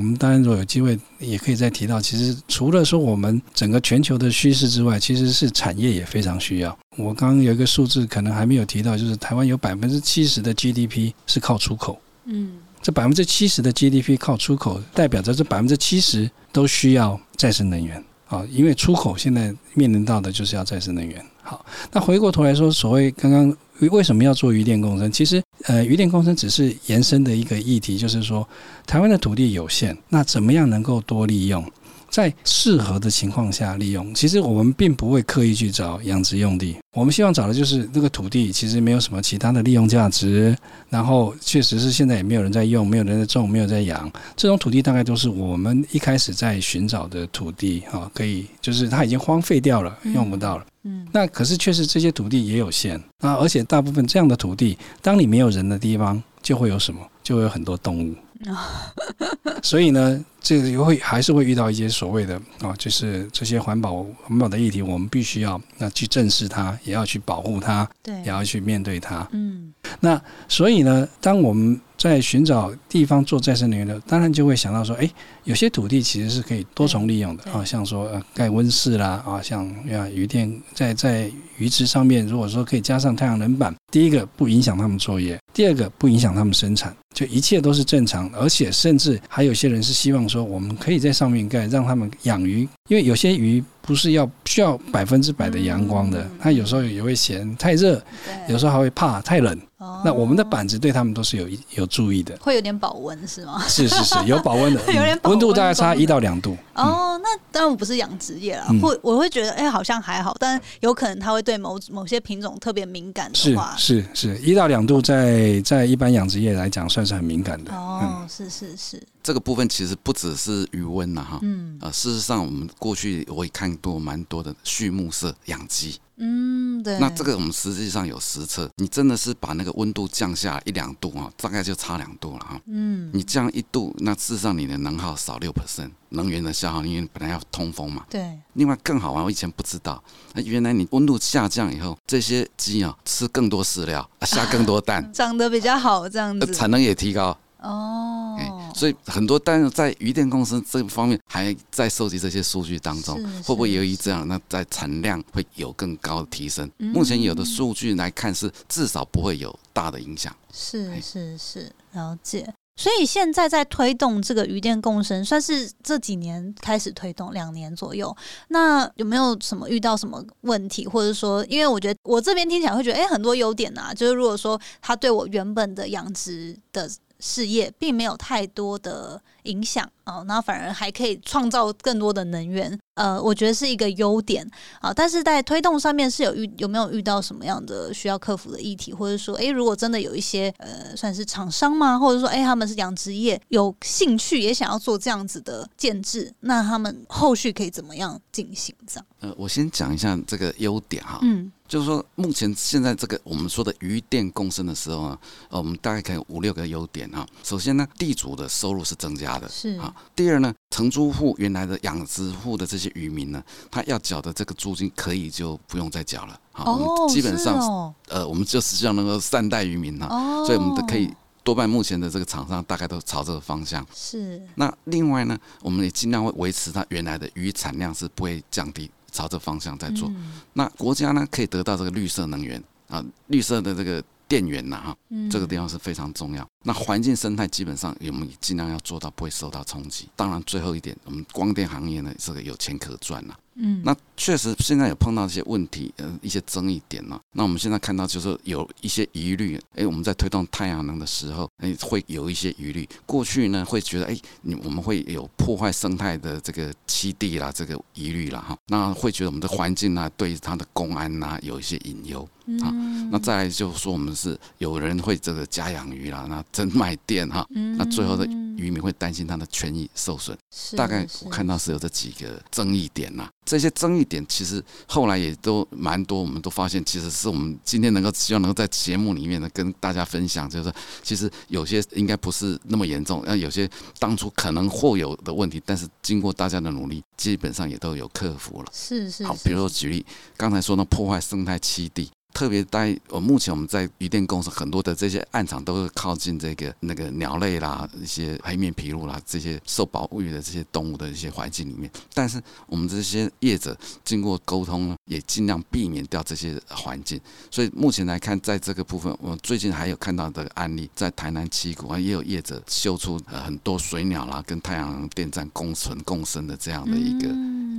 [0.00, 1.38] 们当然如果有机会也。
[1.40, 6.78] 可以再提到，其实除了说我们整个全球的趋势之外，其实是产业也非常需要。
[6.98, 11.98] 我刚刚有一个数字，可能还没有提到，就是台湾有百分之七十的 GDP 是靠出口。
[12.26, 21.24] 嗯，这百分之七十的 GDP 靠出口，代表着这百分之七十都需要再生能源啊，因为出口现在面临到的就是要再生能源。
[21.50, 23.52] 好，那回过头来说，所谓刚刚
[23.90, 25.10] 为什么要做渔电共生？
[25.10, 28.48] 其实，呃，渔电共生只是延伸的一个议题，就是说，
[28.86, 31.64] 台湾的土地有限，那怎么样能够多利用？
[32.08, 36.76] 在适合的情况下利用，其实我们并不会刻意去找养殖用地。
[36.96, 40.56] 我们希望找的就是那个土地，其实没有什么其他的利用价值。
[40.88, 44.10] 然后确实是现在也没有人在用，没有人在种，没有在养。
[44.36, 50.64] 这种土地大概都是我们一开始在寻找的土地啊，可以就是它已经荒废掉了，用不到了。
[50.84, 57.00] 嗯，那可是确实这些土地也有限啊，而且大部分这样的土地，当你没有人的地方，就会有什么？
[57.22, 58.14] 就会有很多动物。
[59.62, 69.28] 所以呢，这个会还是会遇到一些所谓的啊，就是这些环保环保的议题，我们必须要那去正视它，也要去保护它，对，也要去面对它。
[69.32, 75.10] 嗯，那所以呢，当我们在寻找地方做再生能源的，当然就会想到说，哎，
[75.44, 98.02] 有些土地其实是可以多重利用的啊，像说呃盖温室啦啊，像啊鱼电在在鱼池上面，如果说可以加上太阳能板，第一个不影响他们作业，第二个不影响他们生产，就一切都是正常，而且甚至还有些人是希望说，我们可以在上面盖，让他们养鱼，因为有些鱼不是要需要百分之百的阳光的，它有时候也会嫌太热，
[98.48, 99.56] 有时候还会怕太冷。
[100.04, 103.62] 那我们的板子对他们都是有有注意的，会有点保温是吗？
[103.68, 106.56] 是是是，有保温的， 有点温度大概差一到两度。
[106.74, 117.72] 哦，那当然不是养殖业了，会我会觉得哎，好像还好，但有可能它会对某某些品种特别敏感的话，是是是，一到两度在在一般养殖业来讲算是很敏感的。
[117.72, 125.98] 哦，是是是，这个部分其实不只是余温了哈，嗯，呃，事实上我们过去我也看过蛮多的畜牧舍养鸡。
[126.22, 126.98] 嗯，对。
[126.98, 132.60] 那这个我们实际上有实测，你真的是把那个温度降下一两度啊，大概就差两度了哈。
[132.66, 133.10] 嗯。
[133.12, 138.04] 你降一度，那事实上你的能耗少六 percent，能源的消耗，因为本来要通风嘛。
[138.10, 138.38] 对。
[138.52, 140.02] 另外更好玩，我以前不知道，
[140.34, 147.36] 那原来你温度下降以后，这些鸡啊吃更多饲料，下更多蛋， 长得比较好，这样子，产能也提高。
[147.62, 148.38] 哦，
[148.74, 156.70] 所以很多，但是在鱼电公司这方面还在收集这些数据当中，会不会由于这样，那在产量会有更高的提升？
[156.78, 160.34] 目前有的数据来看是至少不会有大的影响。
[160.52, 162.50] 是是是，了解。
[162.76, 168.16] 所以现在在推动这个鱼电共生，算是这几年开始推动，两年左右。
[168.48, 176.90] 那有没有什么遇到什么问题，或者说，因为我觉得我这边听起来会觉得，哎，很多优点啊，就是如果说它对我原本的养殖的。
[177.20, 184.48] 事业并没有太多的影响啊，那反而还可以创造更多的能源，呃，我觉得是一个优点
[184.80, 184.92] 啊。
[184.92, 191.98] 但是在推动上面是有遇有没有遇到什么样的需要克服的议题，或者说，诶，如果真的有一些呃，算是厂商吗？
[191.98, 198.74] 或者说，诶，他们是养殖业，有兴趣也想要做这样子的建制，那他们后续可以怎么样进行？
[198.86, 199.06] 这样？
[199.20, 201.50] 呃，我先讲一下这个优点哈，嗯。
[201.68, 205.18] 就是说，目前现在这个我们说的余电共生的时候呢，
[205.50, 207.24] 呃，我们大概可以五六个优点哈。
[207.44, 209.94] 首先呢，地主的收入是增加的，是啊。
[210.16, 216.40] 第二呢，承租户原来的养殖户的这些渔民呢，他要缴的这个租金可以就不用再缴了。
[216.50, 220.08] 好哦，基本上，呃，我们就实际上能够善待渔民哈。
[220.10, 221.08] 哦，所以我们都可以
[221.44, 223.86] 多半目前的这个厂商大概都朝这个方向。
[223.94, 224.42] 是。
[224.56, 228.90] 那另外呢，我们也尽量会维持它原来的鱼产量是不会降低。
[229.10, 230.10] 朝这方向在做，
[230.52, 234.96] 那国家呢可以得到这个绿色能源啊，绿色的这个电源呐哈，
[235.30, 236.48] 这个地方是非常重要。
[236.64, 240.08] 那环境生态基本上我们尽量要做到不会受到冲击。
[240.14, 243.34] 当然最后一点，我们光电行业呢这个有钱可赚呐。
[243.60, 247.20] 嗯，那确实现在有碰到一些问题，呃，一些争议点呢。
[247.32, 252.88] 那我们现在看到就是有一些疑虑，哎，我们在推动太阳能的时候，哎，会有一些疑虑。
[253.06, 258.56] 过去呢会觉得，哎，你我们会有破坏生态的这个栖地啦，这个疑虑啦，哈。
[258.68, 262.28] 那会觉得我们的环境啊，对它的公安呐有一些隐忧
[262.62, 262.72] 啊。
[263.10, 267.46] 那再来就是说，我们是有人会这个家养鱼啦，那真卖电哈。
[267.76, 268.26] 那最后的
[268.60, 270.36] 渔民会担心他的权益受损。
[270.76, 273.28] 大概我看到是有这几个争议点呐。
[273.46, 283.68] 这些争议点其实后来也都蛮多，我们都发现其实是我们今天能够希望能够在节目里面呢跟大家分享，就是其实有些应该不是那么严重，那有些
[283.98, 288.68] 当初可能或有的问题，但是经过大家的努力，基本上也都有克服了。
[288.72, 289.24] 是是。
[289.24, 292.08] 好，比如说举例，刚才说那破坏生态栖地。
[292.32, 307.20] 特别在我目前我们在渔电公司很多的这些暗场都是靠近这个那个鸟类啦、一些黑面琵鹭啦这些受保护的这些动物的一些环境里面，但是我们这些业者经过沟通，也尽量避免掉这些环境。
[307.50, 317.28] 所以目前来看，在这个部分，我最近还有看到的案例，在台南七股啊，也有业者修出呃很多水鸟啦跟太阳能电站共存共生的这样的一个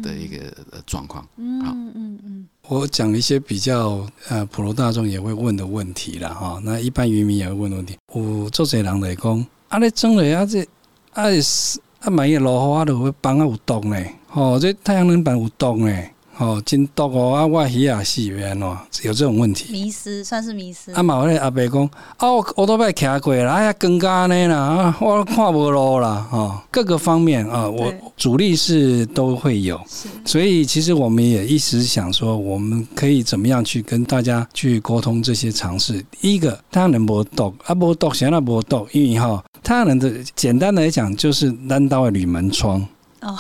[0.04, 1.24] 的一个呃状况。
[1.24, 2.48] 好，嗯嗯。
[2.68, 7.98] 我讲一些比较呃普罗大众也会问的问题了哈，那一般渔民也会问问题。
[8.14, 10.68] 有做侪人来讲，啊，你种了啊这
[11.14, 13.98] 啊是啊万一落雨啊，就会帮啊有洞呢？
[14.28, 16.04] 吼，这太阳能板有洞呢？
[16.42, 17.36] 哦，真毒哦！
[17.36, 19.72] 啊，我鱼也死冤哦，有这种问题。
[19.72, 20.92] 迷失算是迷失。
[20.92, 29.80] 啊，嘛，我阿伯讲，哦，我我都被骑过啦，哎呀，更加呢啦，啊，我看不路啦，哦，各个方面啊，我主力是都会有。
[30.26, 36.04] 所以其实我们也一直想说，我们可以怎么样去跟大家去沟通这些尝试。
[36.20, 42.84] 第一个，太阳能无毒，啊，无毒，现在无毒，因为哈，太阳能的简单来讲就是单刀的铝门窗。
[43.22, 43.38] 哦，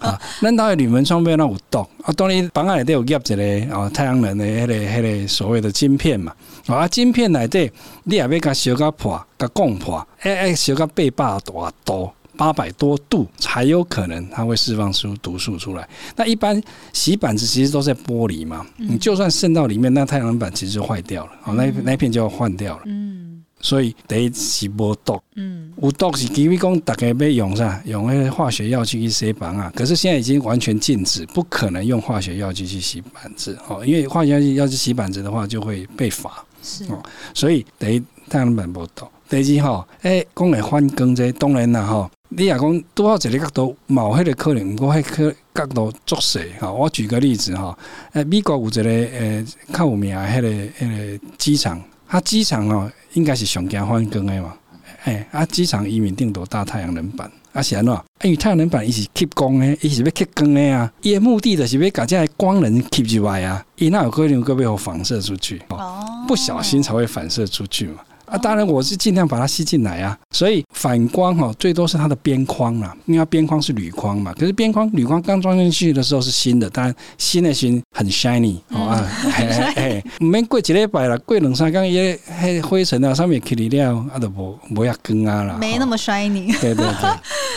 [0.00, 6.32] 啊，咱到的铝门窗边那有洞，啊，当然房内底有夹一个哦，太阳能的迄个迄个所谓的晶片嘛，
[6.66, 7.70] 啊，晶片内底
[8.04, 15.88] 你也要甲烧甲破，甲共破，哎哎，烧甲八百多度，八百多度才有可能它会释放出毒素出来。
[16.14, 22.82] 那一般洗板子其实都在玻璃嘛，你就算渗到里面，那太阳能板其实就坏掉了，哦，那那片就要换掉了。
[22.86, 23.29] 嗯。
[23.60, 29.70] 所以第一是无毒，嗯，有毒是基于讲大家要用啥，用那个化学药剂去洗板啊。
[29.76, 36.44] 可是现在已经完全禁止，不可能用化学药剂去洗板子哦，因为化学药剂要去洗板子的话就会被罚。
[36.62, 37.02] 是哦，
[37.34, 39.06] 所以第一太阳能板无毒。
[39.28, 46.72] 第二吼，诶，讲来反光这当然啦吼，你也讲拄好一个角度，冇迄个可能，毋过迄个角度作祟吼。
[46.72, 47.76] 我举个例子吼，
[48.14, 51.80] 诶，美国有一个诶较有名迄个迄个机场。
[52.12, 54.54] 它机场哦，应该是上惊反光的嘛，
[55.04, 57.92] 哎，啊，机场移民定多大太阳能板，啊是安怎？
[58.22, 68.00] 因为太阳能板伊是吸光的，伊是要吸光的啊，伊的目的就是要把这光能吸入来啊，伊那有可能会被反射出去，哦，不小心才会反射出去嘛。
[68.30, 74.32] 啊，当然我是尽量把它吸进来啊，所以反光哈，最多是它的边框啦，因为边框是铝框嘛。
[74.38, 79.08] 可是边框铝框刚装进去的时候是新的，当然新的新很 shiny 哦啊，
[79.74, 86.46] 嘿，免过一礼拜了，过两三天也黑灰尘啊，上面起了，啊都无无要更啊了，没那么 shiny。
[86.60, 87.10] 对对对，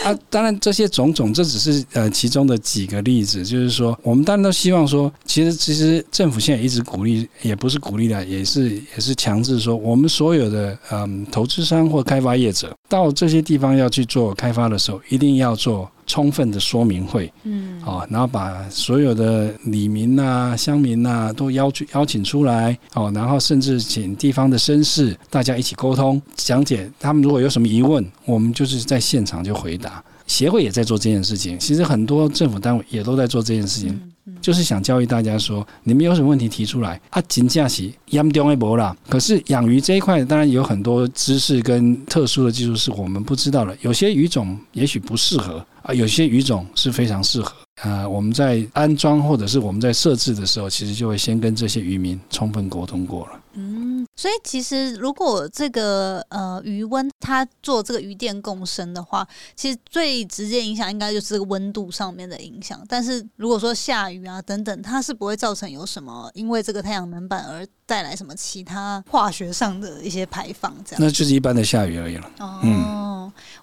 [0.04, 10.78] 啊，当然这些种种，这只是呃其中的几个例子，就是说我们当然都希望说，其实其实政府现在一直鼓励，也不是鼓励的，也是也是强制说，我们所有的。
[10.90, 30.00] 嗯，投资商或开发业者到这些地方要去做开发的时候，一定要做充分的说明会，嗯，哦，然后把所有的里民呐、乡民呐都邀去邀请出来，哦，然后甚至请地方的绅士大家一起沟通讲解，他们如果有什么疑问，我们就是在现场就回答。
[30.28, 34.00] 协会也在做这件事情，其实很多政府单位也都在做这件事情。
[34.40, 37.22] 就是想教育大家说，你们有什么问题提出来啊？
[37.28, 38.96] 金价是严重的波啦。
[39.08, 43.76] 可是养鱼这一块，当然有很多知识跟特殊的技术是我们不知道的。
[43.82, 48.08] 有些鱼种也许不适合啊，有些鱼种是非常适合啊。
[48.08, 53.40] 我们在安装或者是我们在设置的时候，其实就会先跟这些渔民充分沟通过了。
[53.56, 62.84] 嗯，所以其实如果这个呃余温它做这个鱼电共生的话，其实最直接影响应该就是这个温度上面的影响。
[62.88, 72.28] 但是如果说下雨啊等等，它是不会造成有什么因为这个太阳能板而带来什么其他化学上的一些排放，这样那就是一般的下雨而已了。
[72.40, 72.58] 哦，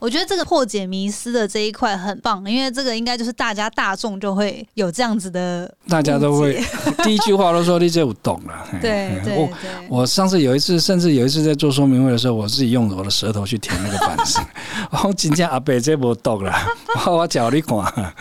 [0.02, 6.60] 我觉得这个破解迷思的这一块很棒，因为这个应该就是大家大众就会有这样子的，大家都会
[7.06, 9.88] 第一句话都说你这我懂了，对对对。
[9.88, 14.40] 我上次有一次，甚至有一次在做说明会的时候，我自己用我的舌头去舔那个板子，
[15.06, 16.52] 我今天阿伯这不懂了，
[17.06, 18.12] 我脚你看。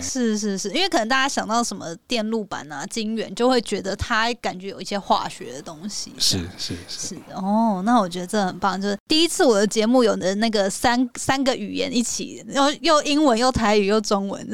[0.00, 6.12] 是是是，因为可能大家想到什么电路板啊、晶圆，就会觉得它感觉有一些化学的东西。
[6.18, 14.46] 是是是哦，那我觉得这很棒，就是第一次我的节目有的那个三三个语言一起，又又英文又台语又中文，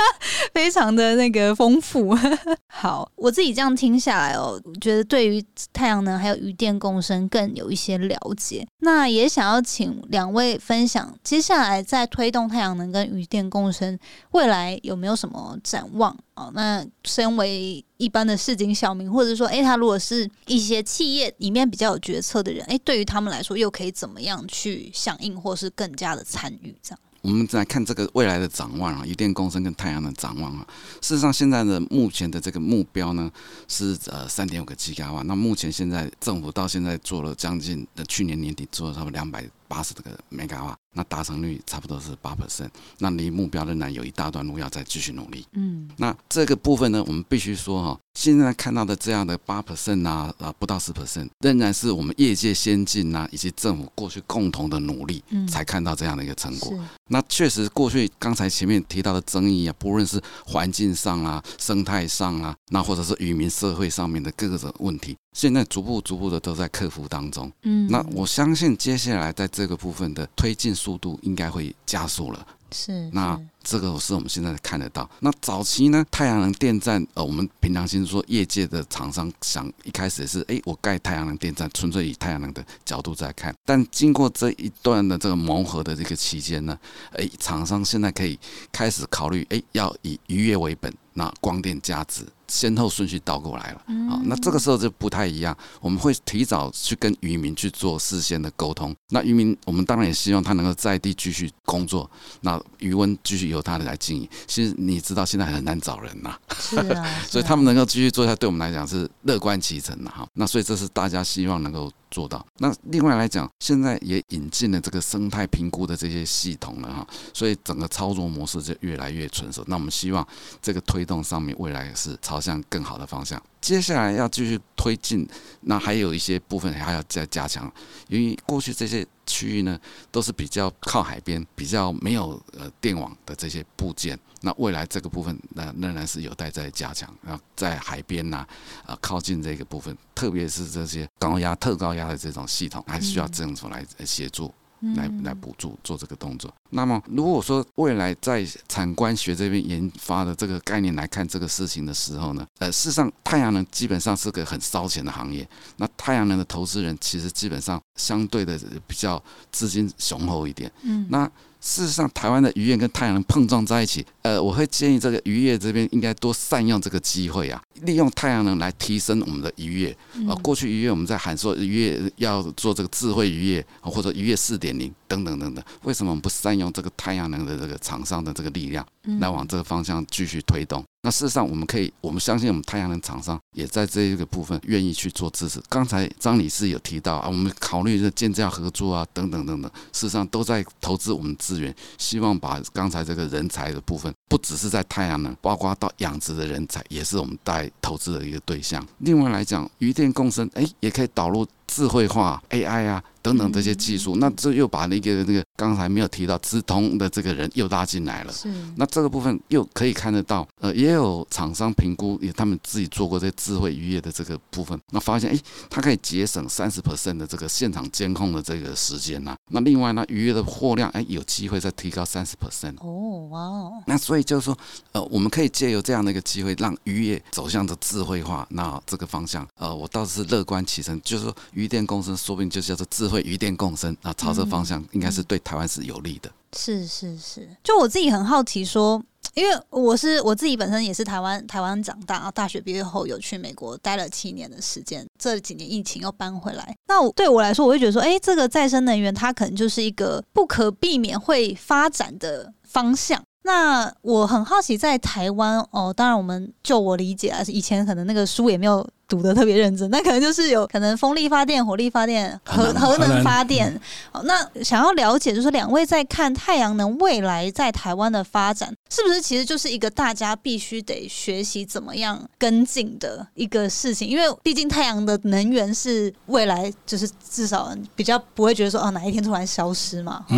[0.54, 2.16] 非常的那个丰富。
[2.66, 8.66] 好，我自己这样听下来哦，觉得对于太阳能还有余电共生更有一些了解。
[8.80, 13.98] 那也想要请两位分享，接下来在推动太阳能跟余电共生
[14.30, 14.77] 未来。
[14.82, 16.50] 有没有什么展望啊？
[16.54, 26.74] 那身为一般的市井小民，或者说，哎，他如果是一些企业里面比较有决策的人，哎，对于他们来说，又可以怎么样去响应，或是更加的参与？
[26.82, 30.66] 这样，我们再看这个未来的展望啊，一电共生跟太阳能展望啊。
[31.00, 33.30] 事实上，现在的目前的这个目标呢，
[33.66, 35.22] 是呃三点五个吉瓦。
[35.22, 40.76] 那目前现在政府到现在做了将近的去年年底做了差不多两百八十这个 mega 瓦。
[40.94, 45.46] 那达成率差不多是八 percent，那离目标仍然有一大段路要再继续努力。
[45.52, 56.76] 嗯，那这个部分呢，我们必须说哈，现在看到的这样的八 percent 啊，啊不到十 percent，仍然是我们业界先进呐，以及政府过去共同的努力，才看到这样的一个成果。
[57.06, 67.52] 那确实过去刚才前面提到的争议啊，不论是环境上啊、生态上啊，那或者是渔民社会上面的各种问题，现在逐步逐步的都在克服当中。
[67.62, 70.74] 嗯，那我相信接下来在这个部分的推进。
[70.78, 75.08] 速度应该会加速了，是那这个是我们现在看得到。
[75.20, 83.54] 那早期呢，太阳能电站，呃，我们平常心说，业界的厂商想一开始是，哎，我盖太阳能电站，纯粹以太阳能的角度在看。
[83.64, 86.78] 但经过这一段的这个磨合的这个期间呢，
[87.12, 88.38] 哎，厂商现在可以
[88.72, 92.24] 开始考虑，哎，要以渔业为本，那光电价值。
[92.50, 95.54] 先后顺序倒过来了，好，那这个时候就不太一样。
[95.82, 98.96] 我们会提早去跟渔民去做事先的沟通。
[99.10, 104.26] 那渔民，我们当然也希望他能够在地继续工作，那渔温继续由他来经营。
[104.46, 110.26] 其实你知道，现在很难找人呐， 是啊，所以他们能够继续做下，对我们来讲是乐观其成的哈。
[110.32, 112.42] 那所以这是大家希望能够做到。
[112.56, 119.62] 那另外来讲，现在也引进了这个生态评估的这些系统了哈，所以整个操作模式就越来越成熟。
[119.66, 120.26] 那我们希望
[120.62, 122.38] 这个推动上面未来是朝。
[122.38, 125.28] 朝向更好的方向，接下来要继续推进，
[125.62, 127.68] 那还有一些部分还要再加强，
[128.06, 129.78] 因为过去这些区域呢
[130.10, 138.44] 都是比较靠海边，比较没有呃电网的这些部件，那未来这个部分那仍然是有待再加强，然后在海边呐
[138.86, 144.52] 啊靠近这个部分，特别是这些高压、特高压的这种系统，还需要政府来协助。
[144.94, 146.52] 来来补助做这个动作。
[146.70, 155.48] 那么，如果说未来在产官学这边研发的这个概念来看这个事情的时候呢，呃，事实上太阳能基本上是个很烧钱的行业。
[155.76, 160.70] 那太阳能的投资人其实基本上相对的比较资金雄厚一点。
[160.82, 161.30] 嗯，那。
[161.60, 169.96] 事实上，台湾的渔业跟太阳能碰撞在一起，呃，我会建议这个渔业这边应该多善用这个机会啊，利用太阳能来提升我们的渔业。
[170.28, 178.86] 啊，过去渔业我们在喊说渔业要做这个智慧渔业，或者渔业四点零等等等等，为什么我们不善用这个太阳能的这个厂商的这个力量，
[179.18, 180.84] 来往这个方向继续推动？
[181.02, 185.60] 那事实上，我们可以，我们相信我们太阳能厂商也在这一个部分愿意去做支持。
[185.68, 198.84] 刚才张理事有提到啊，我们考虑的建造合作啊，等等等等，事实上都在投资我们资源，希望把刚才这个人才的部分，不只是在太阳能，包括到养殖的人才，也是我们带投资的一个对象。
[198.98, 201.46] 另外来讲，余电共生，哎，也可以导入。
[201.70, 208.32] 智慧化 AI 啊等等这些技术，那这又把那个那个刚才没有提到资通的这个人又拉进来了。
[208.32, 215.38] 是，那这个部分又可以看得到，呃，也有厂商评估，也他们自己做过这智慧渔业的这个部分，那发现哎，
[215.68, 219.36] 它可以节省三十 percent 的这个现场监控的这个时间呐。
[219.50, 222.76] 那另外呢，渔业的货量哎，有机会再提高三十 percent。
[222.78, 223.72] 哦，哇哦。
[223.86, 224.56] 那所以就是说，
[224.92, 231.34] 呃，我们可以借由这样的一个机会，让渔业走向的智慧化，那这个方向，呃，我倒是乐观其成，就是说。
[231.52, 236.30] 渔电公司，说不定就叫做智慧余电共生啊，朝这方向应该是对台湾是有利的。
[236.56, 239.02] 是是是，就我自己很好奇，说，
[239.34, 246.74] 因为我是我自己本身也是台湾台湾长大，然后大学毕业后有去美国待了七年的时间，这几年疫情又搬回来。
[246.86, 253.22] 那对我来说，我会觉得说，哎，这个再生能源它可能就是一个不可避免会发展的方向。
[253.42, 258.88] 那我很好奇，在台湾哦，当然我们就我理解啊，以前可能那个书也没有。
[259.08, 263.80] 读的特别认真，那可能就是有可能风力发电、火力发电、核核能发电。
[264.12, 274.06] 好，那想要了解，就是两位在看太阳能未来在台湾的发展，是不是其实就是一个大家必须得学习怎么样跟进的一个事情？
[274.06, 280.22] 因为毕竟太阳的能源是未来，就是至少比较不会觉得说哦哪一天突然消失嘛，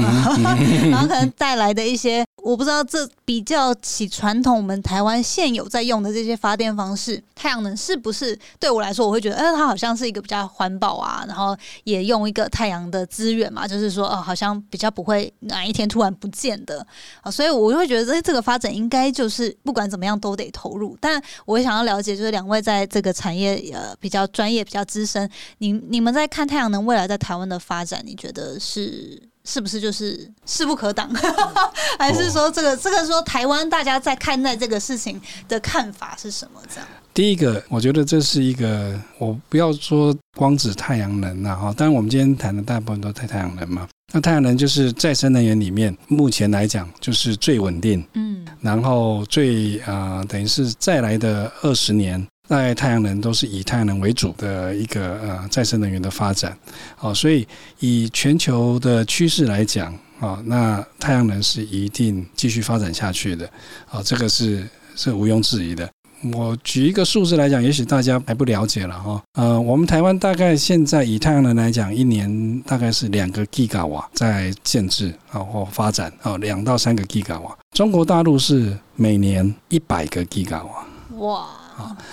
[0.90, 2.24] 然后可能带来的一些。
[2.42, 16.86] 我不知道这比较起传统，我们台湾现有在用的这些发电方式，太阳能是不是对我来说，我会觉得，哎，它好像是一个比较环保啊，然后也用一个太阳的资源嘛，就是说，哦，好像比较不会哪一天突然不见的
[17.22, 20.94] 啊，所以我就会觉得，哎，这个发展应该就是不管怎么样都得投入。
[21.00, 29.22] 但我也想要了解，就是两位在这个产业呃比较专业、比较资深，你你们在看太阳能未来在台湾的发展，你觉得是？
[29.42, 31.10] 是不是就是势不可挡，
[31.98, 36.60] 还是说这个这个说台湾大家在看待这个事情的看法是什么？
[36.68, 36.86] 这样，
[37.20, 43.86] 第一个，我觉得这是一个，我不要说光指太阳能了哈，当然我们今天谈的大部分都太太阳能嘛。
[44.10, 52.26] 那太阳能就是再生能源里面目前来讲就是最稳定，嗯，然后最啊等于是再来的二十年。
[52.48, 56.56] 在太阳能都是以太阳能为主的一个呃再生能源的发展，
[57.00, 57.46] 哦，所以
[57.80, 63.46] 以全球的趋势来讲，啊，那太阳能是一定继续发展下去的，
[63.90, 64.66] 啊，这个是
[64.96, 65.86] 是毋庸置疑的。
[66.34, 77.56] 我举一个数字来讲，也许大家还不了解了哈，呃，我们台湾大概现在以太阳能来讲，一年大概是两个 Giga 瓦在建制啊或发展啊，两到三个 Giga 瓦。
[77.74, 80.86] 中国大陆是每年一百个 Giga 瓦。
[81.18, 81.46] 哇。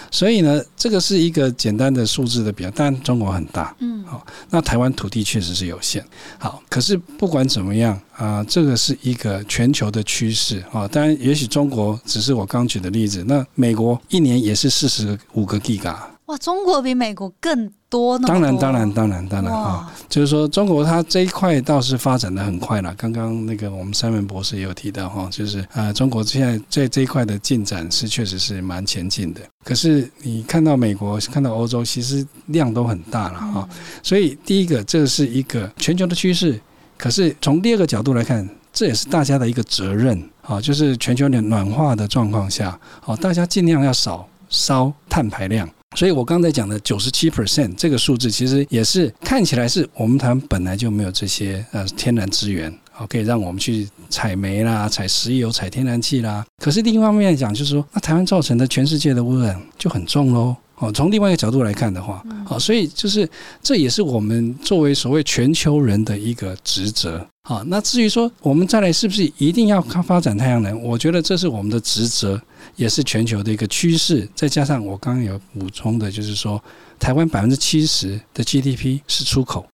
[0.09, 6.03] 所以呢，这个是一个简单的数字的比较，但中国很大，嗯，好，那台湾土地确实是有限。
[6.39, 10.87] 好，可是不管怎么样啊，这个是一个全球的趋势啊。
[10.87, 16.16] 当然，也许中国只是我刚举的例子，那美国一年也是四十五个 G 港。
[16.28, 18.28] 哇，中国比美国更多呢！
[18.28, 19.89] 当然，当然，当然，当然啊！
[20.09, 22.93] 就是说，中国它这一块倒是发展的很快了。
[22.97, 29.39] 刚刚那个我们三文博士也有提到哈，就是呃，中国现在在这一块的进展是确实是蛮前进的。
[29.63, 33.69] 可是你看到美国、看到欧洲，其实量都很大了哈。
[34.03, 36.59] 所以第一个，这是一个全球的趋势。
[36.97, 45.69] 可是从第二个角度来看，这也是大家的一个责任啊，就是全球暖暖化的状况下，好，大家尽量要少烧碳排量。
[45.95, 56.45] 所以我刚才讲的九十七 percent 这个数字，其实也是看起来是我们台湾本来就没有这些呃天然资源，好可以让我们去采煤啦、采石油、采天然气啦。
[56.61, 60.55] 可是另一方面来讲，就是说那台湾造成的全世界的污染就很重喽。
[60.80, 63.28] 哦，从另外一个角度来看的话，好，所以就是
[63.61, 67.25] 这也是我们作为所谓全球人的一个职责。
[67.49, 70.82] 好，那至于说我们再来是不是一定要靠发展太阳能？
[70.84, 72.39] 我觉得这是我们的职责。
[72.75, 76.61] 也是全球的一个趋势，再加上我刚刚有补充的，就是说
[76.99, 79.65] 台湾百分之七十的 GDP 是出口，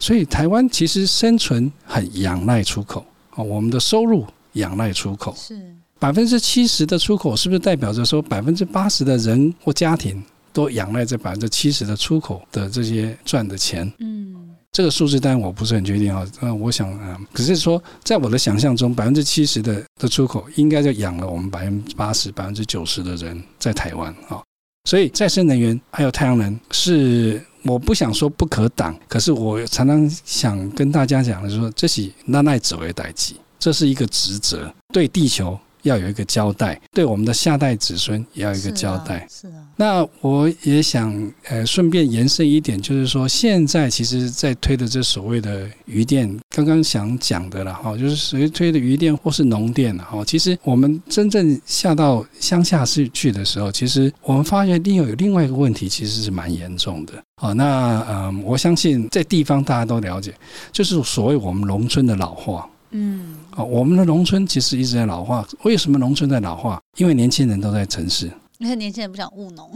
[0.00, 5.32] 所以台湾其实生存很仰赖出口啊，我们的收入仰赖出口。
[5.36, 5.56] 是
[6.00, 10.20] 百分之七十的出口，是不是代表着说百分之八十的人或家庭
[10.58, 13.88] 都仰赖这百分之七十的出口的这些赚的钱？
[14.00, 14.34] 嗯。
[14.70, 24.42] 这个数字当然我不是很确定啊，嗯，我想啊，可是说在我的想象中，百分之七十的的出口应该就养了我们百分之八十、百分之九十的人在台湾啊，
[24.84, 35.58] 所以再生能源还有太阳能是我不想说不可挡，可是我常常想跟大家讲的是说，这是那奈子为代际，这是一个职责，对地球。
[35.82, 39.26] 要有一个交代，对我们的下代子孙也要一个交代。
[39.30, 57.12] 是啊，那我也想呃顺便延伸一点，就是说现在其实在推的这所谓的余电，刚刚想讲的了哈，就是谁推的余电或是农电哈，其实我们真正下到乡下市去的时候，其实我们发现另有有另外一个问题，其实是蛮严重的。
[57.40, 60.34] 好，那嗯，我相信在地方大家都了解，
[60.72, 62.68] 就是所谓我们农村的老化。
[62.90, 65.44] 嗯，好，我们的农村其实一直在老化。
[65.64, 66.80] 为什么农村在老化？
[66.96, 68.30] 因为年轻人都在城市。
[68.58, 69.68] 因为年轻人不想务农，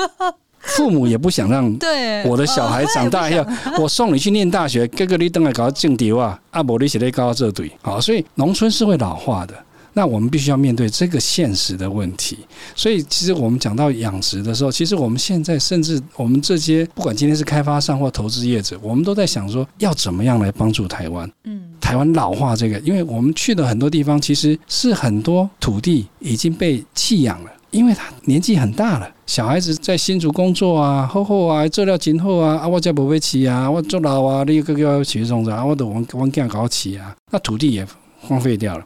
[0.60, 3.46] 父母也不想让 对我的小孩长大要
[3.78, 7.70] 我送你去念大学，哥哥你等来搞政敌哇，阿伯你写在高这堆。
[7.82, 9.54] 好，所以农村是会老化的。
[9.98, 12.38] 那我们必须要面对这个现实的问题，
[12.76, 21.28] 所以其实我们讲到养殖的时候，其实我们现在甚至我们这些不管今天是开发商或投资业者，我们都在想说要怎么样来帮助台湾。
[21.42, 37.84] 嗯，台湾老化这个，因为我们去的很多地方，其实是很多土地已经被弃养了，因为他年纪很大了，小孩子在新竹工作啊，后后啊，做了今后啊，啊，我家不会起啊，我做老啊，你个个要起种子啊，我都往往干搞起啊，那土地也。
[38.28, 38.84] 荒废掉了，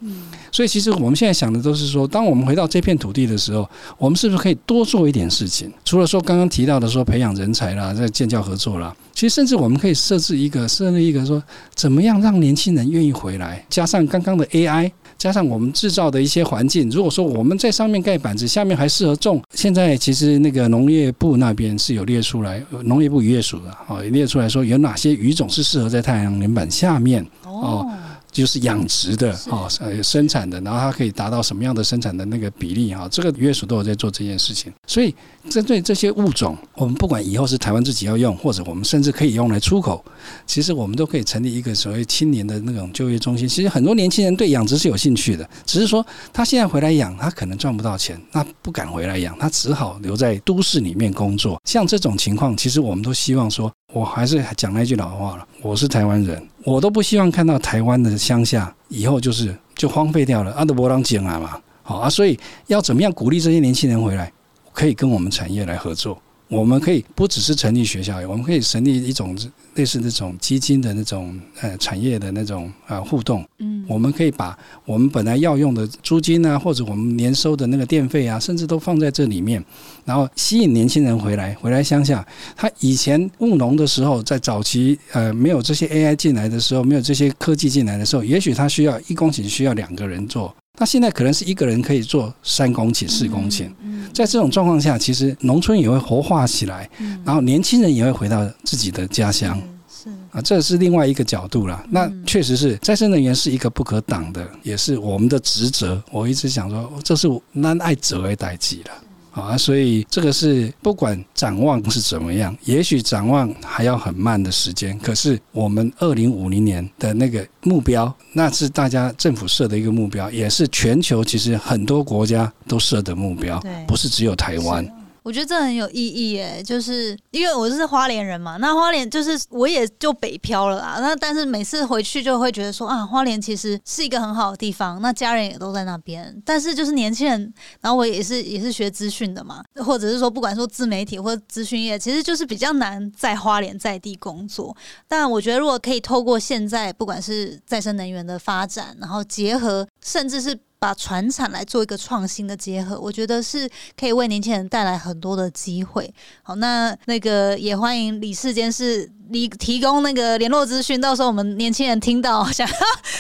[0.53, 3.68] 所以其实我们现在想的都是说，当我们回到这片土地的时候，
[3.99, 5.68] 我们是不是可以多做一点事情？
[5.84, 11.43] 除了说刚刚提到的说培养人才啦，在建教合作啦，其实甚至我们可以设置一个设立一个说，
[11.74, 13.64] 怎么样让年轻人愿意回来？
[13.68, 27.90] 加上刚刚的 AI，加上我们制造的一些环境，如果说我们在上面盖板子，下面还适合种，现在其实那个农业部那边是有列出来，农业部渔业署的啊，列出来说有哪些鱼种是适合在太阳能板下面哦。
[28.33, 33.07] 就是养殖的啊，呃，生产的，然后它可以达到什么样的生产的那个比例哈？
[33.11, 34.72] 这个约署都有在做这件事情。
[34.87, 35.14] 所以
[35.51, 40.03] 针对这些物种，我们不管以后是台湾自己要用，或者我们甚至可以用来出口，
[40.47, 43.47] 其实我们都可以成立一个所谓青年的那种就业中心。
[43.47, 51.61] 其实很多年轻人对养殖是有兴趣的，只是说他现在回来养，他可能赚不到钱，那不敢回来养，他只好留在都市里面工作。
[51.64, 53.70] 像这种情况，其实我们都希望说。
[53.93, 62.38] 我还是讲那句老话了，我是台湾人，我都不希望看到台湾的乡下以后就是就荒废掉了，阿德伯朗进来嘛，好啊，所以
[62.68, 64.32] 要怎么样鼓励这些年轻人回来，
[64.72, 66.18] 可以跟我们产业来合作。
[66.49, 69.36] 我们可以不只是成立学校，我们可以成立一种
[69.74, 73.44] 类似那种基金的那种呃产业的那种啊互动。
[73.58, 79.64] 嗯，我们可以把我们本来要用的租金啊，或者我们年收的那个电费啊，甚至都放在这里面，
[80.04, 82.26] 然后吸引年轻人回来，回来乡下。
[82.56, 90.54] 他以前务农的时候，在早期呃没有这些 AI 进来的时候，没有这些科技进来的时候，也许他需要一公顷需要两个人做。
[90.78, 93.70] 那现在可能是一个人可以做三公顷、四公顷，
[94.14, 96.88] 在这种状况下，其实农村也会活化起来，
[97.24, 99.60] 然后年轻人也会回到自己的家乡。
[99.86, 101.84] 是啊，这是另外一个角度了。
[101.90, 106.02] 那确实是再生能源是一个不可挡的，也是我们的职责。
[106.10, 108.90] 我一直想说，这是难爱者为代际了。
[109.33, 124.87] 啊，所以这个是不管展望是怎么样，也许展望还要很慢的时间，可是我们二零五零年的那个目标，那是大家政府设的一个目标，也是全球其实很多国家都设的目标，不是只有台湾。
[125.22, 130.98] 我觉得这很有意义耶，就是因为我是花莲人嘛，那花莲就是我也就北漂了啦。
[131.00, 136.42] 那但是每次回去就会觉得说啊，花莲其实是一个很好的地方，那家人也都在那边。
[136.44, 144.76] 但是就是年轻人，然后我也是也是学资讯的嘛，或者是说不管说自媒体或资讯业，其实就是比较难在花莲在地工作。
[145.06, 150.58] 但我觉得如果可以透过现在不管是再生能源的发展，然后结合甚至是。
[150.83, 156.12] 把传产来做一个创新的结合，我觉得是可以为年轻人带来很多的机会。
[156.43, 159.09] 好，那那个也欢迎李世坚是。
[159.33, 162.74] 你提供那个联络资讯，到时候我们年轻人听到 想要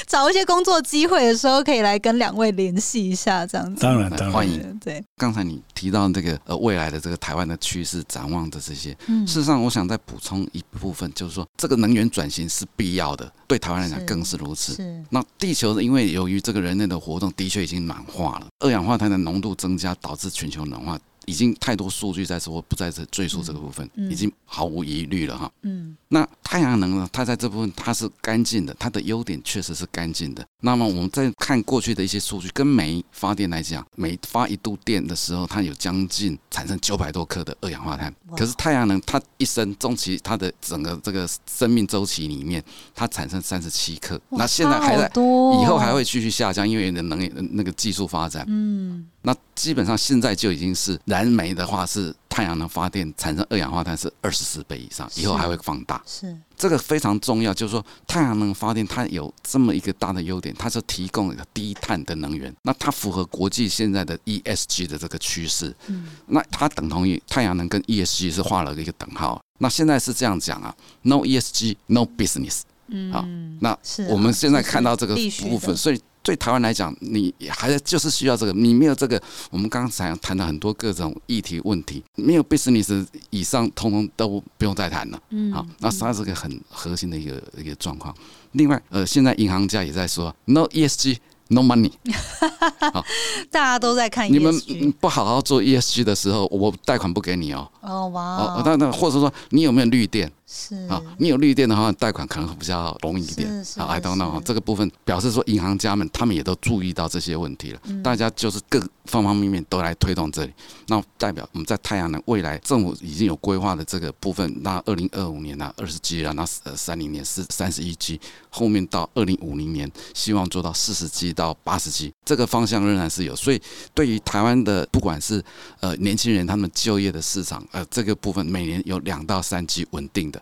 [0.06, 3.80] 找一些工作机会的时候，可以来跟两位联系一下，这样子。
[3.80, 4.78] 当然，当然欢迎。
[4.78, 14.74] 对，刚才你提到这个呃未来的这个台湾的趋势展望的这些，嗯事实上，我想再补充一部分，就是说这个能源转型是必要的，对台湾来讲更是如此。
[14.74, 15.02] 是。
[15.08, 20.98] 那地球因为由于这个人类的活动，的确已经暖化了，二氧化碳的浓度增加，导致全球暖化。
[21.26, 25.50] 已经太多数据在说，不在这赘述这个部分，已经毫无疑虑了哈。
[25.62, 27.08] 嗯，那太阳能呢？
[27.12, 30.44] 它在这部分它是干净的，它的优点确实是干净的。
[30.60, 38.14] 那么我们在看过去的一些数据，跟煤发电来讲，每发一度电的时候，它有将近产生九百多克的二氧化碳。
[38.36, 42.62] 可是太阳能它一生中期它的整个这个生命周期里面，
[42.94, 44.20] 它产生三十七克。
[44.30, 48.44] 那现在还在，以后还会继续下降，因为的能源那个技术发展。
[48.48, 49.06] 嗯。
[49.22, 56.02] 那基本上现在就已经是燃煤的话是太阳能发电产生二氧化碳是二十四倍以上，以后还会放大。
[56.06, 62.54] 是这个非常重要，就是说太阳能发电它有这么一个大的优点，它是提供一个低碳的能源。
[62.62, 65.74] 那它符合国际现在的 ESG 的这个趋势。
[65.86, 69.40] 嗯，那它等同于太阳能跟 ESG 是画了一个等号。
[69.58, 72.62] 那现在是这样讲啊，No ESG No business。
[72.88, 73.24] 嗯，好，
[73.60, 76.00] 那我们现在看到这个部分，所以。
[76.22, 79.20] 对台湾来讲，你还就是需要这个，你没有这个，
[79.50, 85.20] 我们刚才谈了很多各种议题问题，没有 business 以上，通通都不用再谈了。
[85.30, 88.14] 嗯，好，那它是个很核心的一个一个状况。
[88.52, 91.18] 另外，呃，现在银行家也在说 no ESG。
[91.48, 91.92] No money，
[92.94, 93.04] 好，
[93.50, 94.32] 大家都在看。
[94.32, 94.54] 你们
[94.98, 97.68] 不好好做 ESG 的时候，我贷款不给你哦。
[97.82, 98.22] 哦哇！
[98.36, 100.32] 哦，那那或者说你有没有绿电？
[100.54, 103.50] 是啊，你有绿电的话，贷款可能比较容易一点。
[103.78, 107.80] 啊，I don't know，这个部分表示说银行家们他们也都注意到这些问题了。
[108.04, 110.52] 大家就是各方方面面都来推动这里，
[110.88, 114.54] 那代表我们在太阳能未来政府已经有规划的这个部分。
[114.62, 123.34] 那二零二五年啊，二十 G 啊，那呃三零年是三十一 G，后面到二零五零年希望做到四十 G 到八十 G，这个方向仍然是有。
[123.34, 123.60] 所以
[123.94, 125.42] 对于台湾的不管是
[125.80, 130.41] 呃年轻人他们就业的市场，呃这个部分每年有两到三 G 稳定的。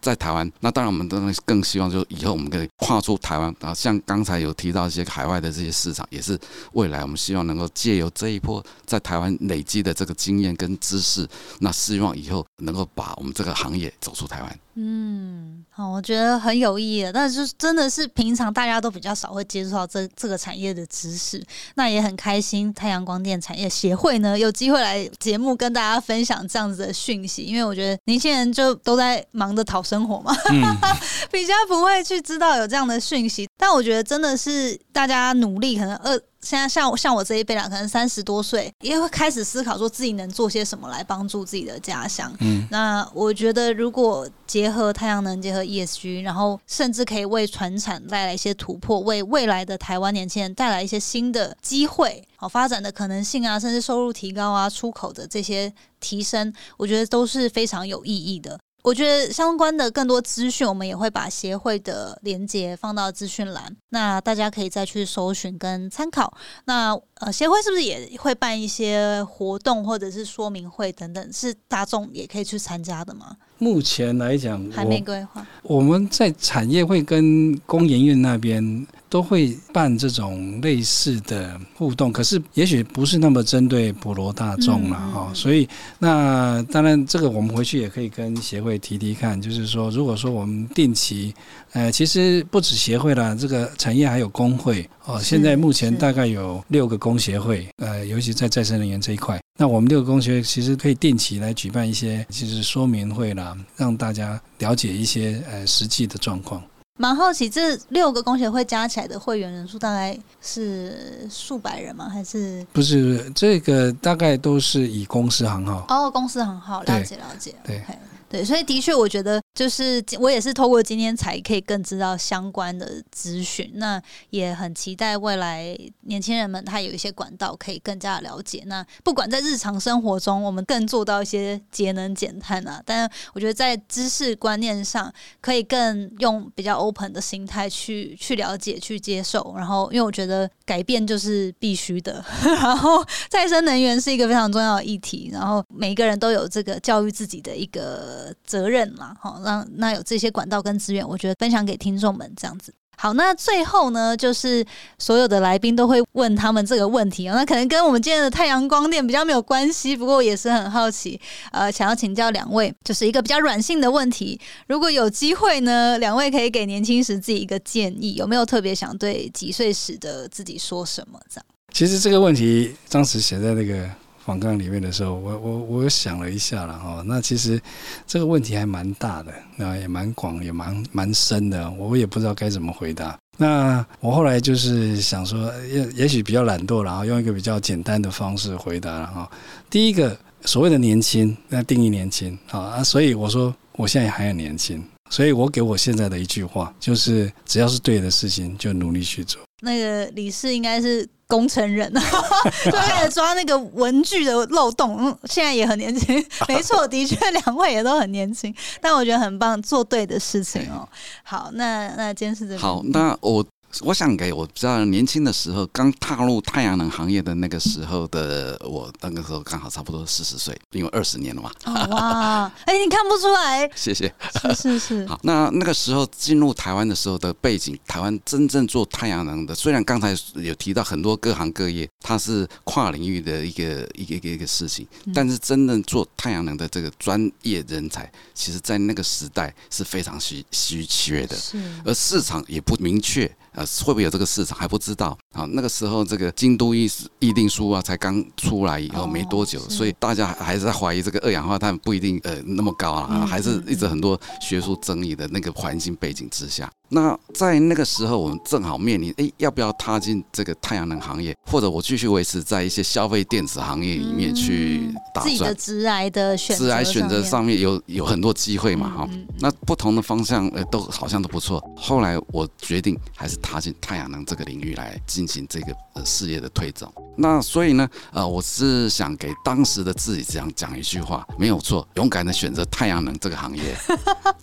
[0.00, 6.38] 在台湾，那当然我们当然更希望，就是以后我们可以跨出台湾啊，像刚才有提到一些海外的这些市场，也是
[6.72, 11.26] 未来我们希望能够借由这一波在台湾累积的这个经验跟知识，
[11.60, 14.58] 那希望以后能够把我们这个行业走出台湾。
[14.78, 21.42] 嗯，好，我觉得很有意义，但是真的是平常大家都比较少会接触到这这个产业的知识，
[21.76, 22.72] 那也很开心。
[22.74, 30.34] 太阳光电产业协会呢有机会来节目跟大家分享这样子的讯息，因为我觉得年轻人就都在忙着讨生活嘛，
[31.30, 33.48] 比较不会去知道有这样的讯息。
[33.56, 36.20] 但我觉得真的是大家努力，可能二。
[36.42, 42.32] 现在像像我这一辈啦，可能三十多岁，也会开始思考说自己能做些什么来帮助自己的家乡。
[42.38, 58.56] 嗯，那我觉得如果结合太阳能，结合 ESG，然后甚至可以为船产带来一些突破，为未来的台湾年轻人带来一些新的机会，好发展的可能性啊，甚至收入提高啊，出口的这些提升，我觉得都是非常有意义的。
[58.86, 66.32] 我觉得相关的更多资讯，我们也会把协会的连接放到资讯栏，那大家可以再去搜寻跟参考。
[66.66, 73.36] 那呃，协会是不是也会办一些活动或者是说明会等等，是大众也可以去参加的吗？
[73.58, 75.44] 目前来讲还没规划。
[75.64, 78.86] 我们在产业会跟工研院那边。
[79.08, 85.30] 都会办这种类似的互动，可是也许不是那么针对普罗大众了哈。
[85.32, 91.34] 所以那当然，这个我们回去也可以跟协会提提看，就是说，如果说我们定期，
[91.72, 95.20] 呃，其实不止协会啦，这个产业还有工会哦。
[95.22, 106.62] 现在目前大概有六个工协会，呃，尤其在再生能源这一块，那我们六个工协会其实可以定期来举办一些，就是说明会啦，让大家了解一些呃实际的状况。
[106.96, 112.08] 蛮好奇，这六个工协会加起来的会员人数大概是数百人吗？
[112.08, 113.30] 还是不是？
[113.34, 117.82] 这个大概都是以公司行号哦，公司行号，了解了解，对。
[118.28, 123.68] 对，所以的确，我觉得就是我也是透过今天才可以更知道相关的资讯。
[123.76, 128.62] 那也很期待未来年轻人们他有一些管道可以更加了解。
[128.66, 132.82] 那不管在日常生活中，我们更做到一些节能减碳啊。
[132.84, 139.54] 但我觉得在知识观念上，可以更用比较 open 的心态去去了解、去接受。
[139.56, 142.22] 然后，因为我觉得改变就是必须的。
[142.44, 145.30] 然后，再生能源是一个非常重要的议题。
[145.32, 148.26] 然后，每一个人都有这个教育自己的一个。
[148.44, 152.74] 责任嘛，好，让那有这些管道跟资源，我觉得分享给听众们这样子。
[152.98, 154.64] 好，那最后呢，就是
[154.98, 161.20] 所有的来宾都会问他们这个问题啊，那可能跟我们今天的太阳光电比较没有关系，不过也是很好奇，
[161.52, 164.40] 呃，想要请教两位，就是一个比较软性的问题。
[164.66, 171.20] 如果有机会呢，两位可以给年轻时自己一个建议，有没有特别想对几岁时的自己说什么？
[171.28, 171.44] 这样？
[171.74, 173.86] 其实这个问题当时写在那个。
[174.26, 177.62] 访纲里面的时候，我我我想了一下了哈，那其实
[178.08, 183.16] 这个问题还蛮大的，那也蛮广，也蛮蛮深的，我也不知道该怎么回答。
[183.38, 189.30] 那我后来就是想说，也也许比较懒惰，然后用一个比较简单的方式回答了哈。
[189.70, 199.40] 第一个，所谓的年轻，那定义年轻啊，所以我说我现在还很年轻，所以我给我现在的一句话就是，只要是对的事情，就努力去做。
[199.62, 201.08] 那个李氏应该是。
[201.26, 201.92] 工程人
[202.64, 204.96] 就开始抓那个文具的漏洞。
[205.00, 210.88] 嗯，现在也很年轻， 没错，的确两位也都很年轻，但我觉得很棒，做对的事情哦。
[211.22, 213.44] 好，那那今天是这好，那我。
[213.82, 221.50] 我想给我比较年轻的时候，刚踏入太阳能行业的那个时候的我，那个时候刚好差不多四十岁，因为二十年了嘛。
[221.64, 223.68] 哇，哎，你看不出来。
[223.74, 224.12] 谢谢。
[224.42, 225.06] 是是是。
[225.08, 243.30] 好，那那个时候进入台湾的时候的背景，台湾真正做太阳能的，虽然刚才有提到很多各行各业，它是跨领域的一个一个一个一个事情，但是真正做太阳能的这个专业人才，其实在那个时代是非常稀稀缺的，是，而市场也不明确。
[243.56, 245.44] 呃，会不会有这个市场还不知道啊？
[245.50, 246.88] 那个时候这个京都议
[247.18, 256.70] 议定书啊，才刚出来以后没多久，所以大家还是在怀疑这个二氧化碳不一定呃那么高啊，还是一直很多学术争议的那个环境背景之下。
[256.88, 269.08] 那在那个时候，我们正好面临，哎，要不要踏进这个太阳能行业，或者我继续维持在一些消费电子行业里面去打自己的直癌的选直癌选择上面有有很多机会嘛，哈。
[269.40, 271.62] 那不同的方向，呃，都好像都不错。
[271.76, 276.92] 后来我决定还是踏进太阳能这个领域来进行这个呃事业的推走。
[277.18, 283.76] 那所以呢，呃，我是想给当时的自己这样讲一句话，没有错，勇敢的选择太阳能这个行业，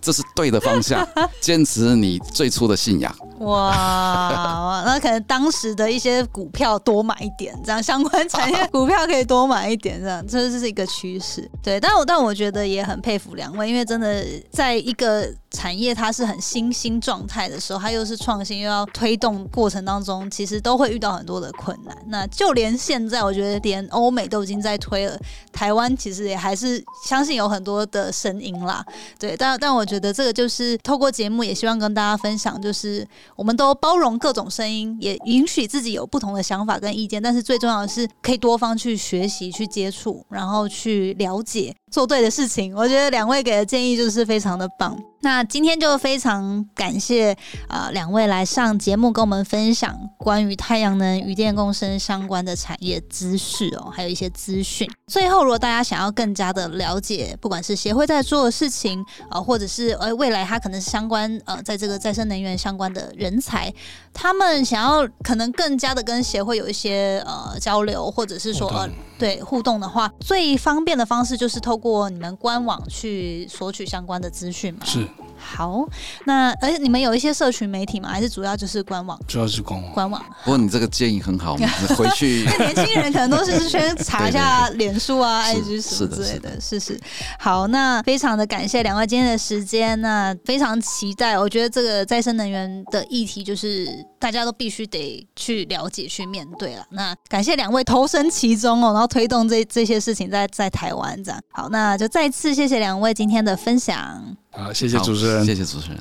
[0.00, 1.06] 这是对的方向，
[1.40, 3.16] 坚持你最初的信仰。
[3.38, 11.48] 哇，那可能当时的一些股票多买一点，这样相关产业股票可以多买一点，这样这是一个趋势。
[11.62, 21.96] 对，但我但我觉得也很佩服两位，因为真的在一个产业它是很新兴状态的时候，它又是创新又要推动过程当中，其实都会遇到很多的困难。
[22.08, 25.18] 那就连现在，我觉得连欧美都已经在推了，
[25.52, 28.84] 台湾其实也还是相信有很多的声音啦。
[29.18, 33.06] 对，但但我觉得这个就是透过节目，也希望跟大家分享，就是。
[33.36, 41.74] 我们都包容各种声音，也允许自己有不同的想法跟意见，但是最重要的是可以多方去学习、去接触，然后去了解。
[41.94, 45.00] 做对的事情，我觉得两位给的建议就是非常的棒。
[45.20, 47.34] 那今天就非常感谢
[47.68, 54.90] 啊两位来上节目，跟我们分享关于太阳能、与电共生相关的产业知识哦，还有一些资讯。
[55.06, 63.72] 最后，如果大家想要更加的了解，不管是协会在做的事情啊，或者是呃未来它可能是相关呃在这个再生能源相关的人才，
[64.12, 68.86] 他们想要可能更加的跟协会有一些呃交流，或者是说呃
[69.16, 71.78] 对互动的话，最方便的方式就是透。
[71.83, 74.80] 过过你们官网去索取相关的资讯吗？
[74.86, 75.06] 是。
[75.44, 75.86] 好，
[76.24, 78.08] 那而且你们有一些社群媒体吗？
[78.08, 79.18] 还是主要就是官网？
[79.28, 79.92] 主要是官网。
[79.92, 80.24] 官网。
[80.44, 81.56] 不过你这个建议很好，
[81.96, 82.44] 回去。
[82.58, 86.60] 年轻人可能都是先查一下 脸书啊、IG 什么之类的。
[86.60, 86.98] 是是。
[87.38, 91.38] 好，那非常的感谢两位今天的时间，那非常期待。
[91.38, 93.86] 我觉得这个再生能源的议题，就是
[94.18, 96.84] 大家都必须得去了解、去面对了。
[96.90, 101.40] 那感谢两位投身其中哦，然后推动这这些事情在在台湾这样。
[101.52, 104.36] 好，那就再次谢谢两位今天的分享。
[104.56, 106.00] 好，谢谢主持人，谢谢主持人。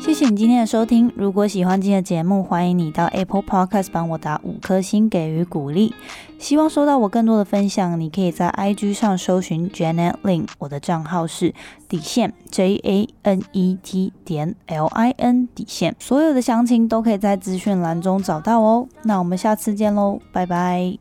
[0.00, 1.12] 谢谢你今天的收听。
[1.14, 5.94] 如果喜欢今天的节目，欢迎你到 Apple Podcast 帮我打五颗星给予鼓励。
[6.38, 11.54] 希望收到我更多的分享，你可以在 IG 上搜寻 Janet Lin，我的账号是
[11.88, 18.88] 底线 J A N E T 点 L I N 底线，所有的详情都可以在资讯栏中找到哦。
[19.02, 20.98] 那我们下次见喽，拜拜。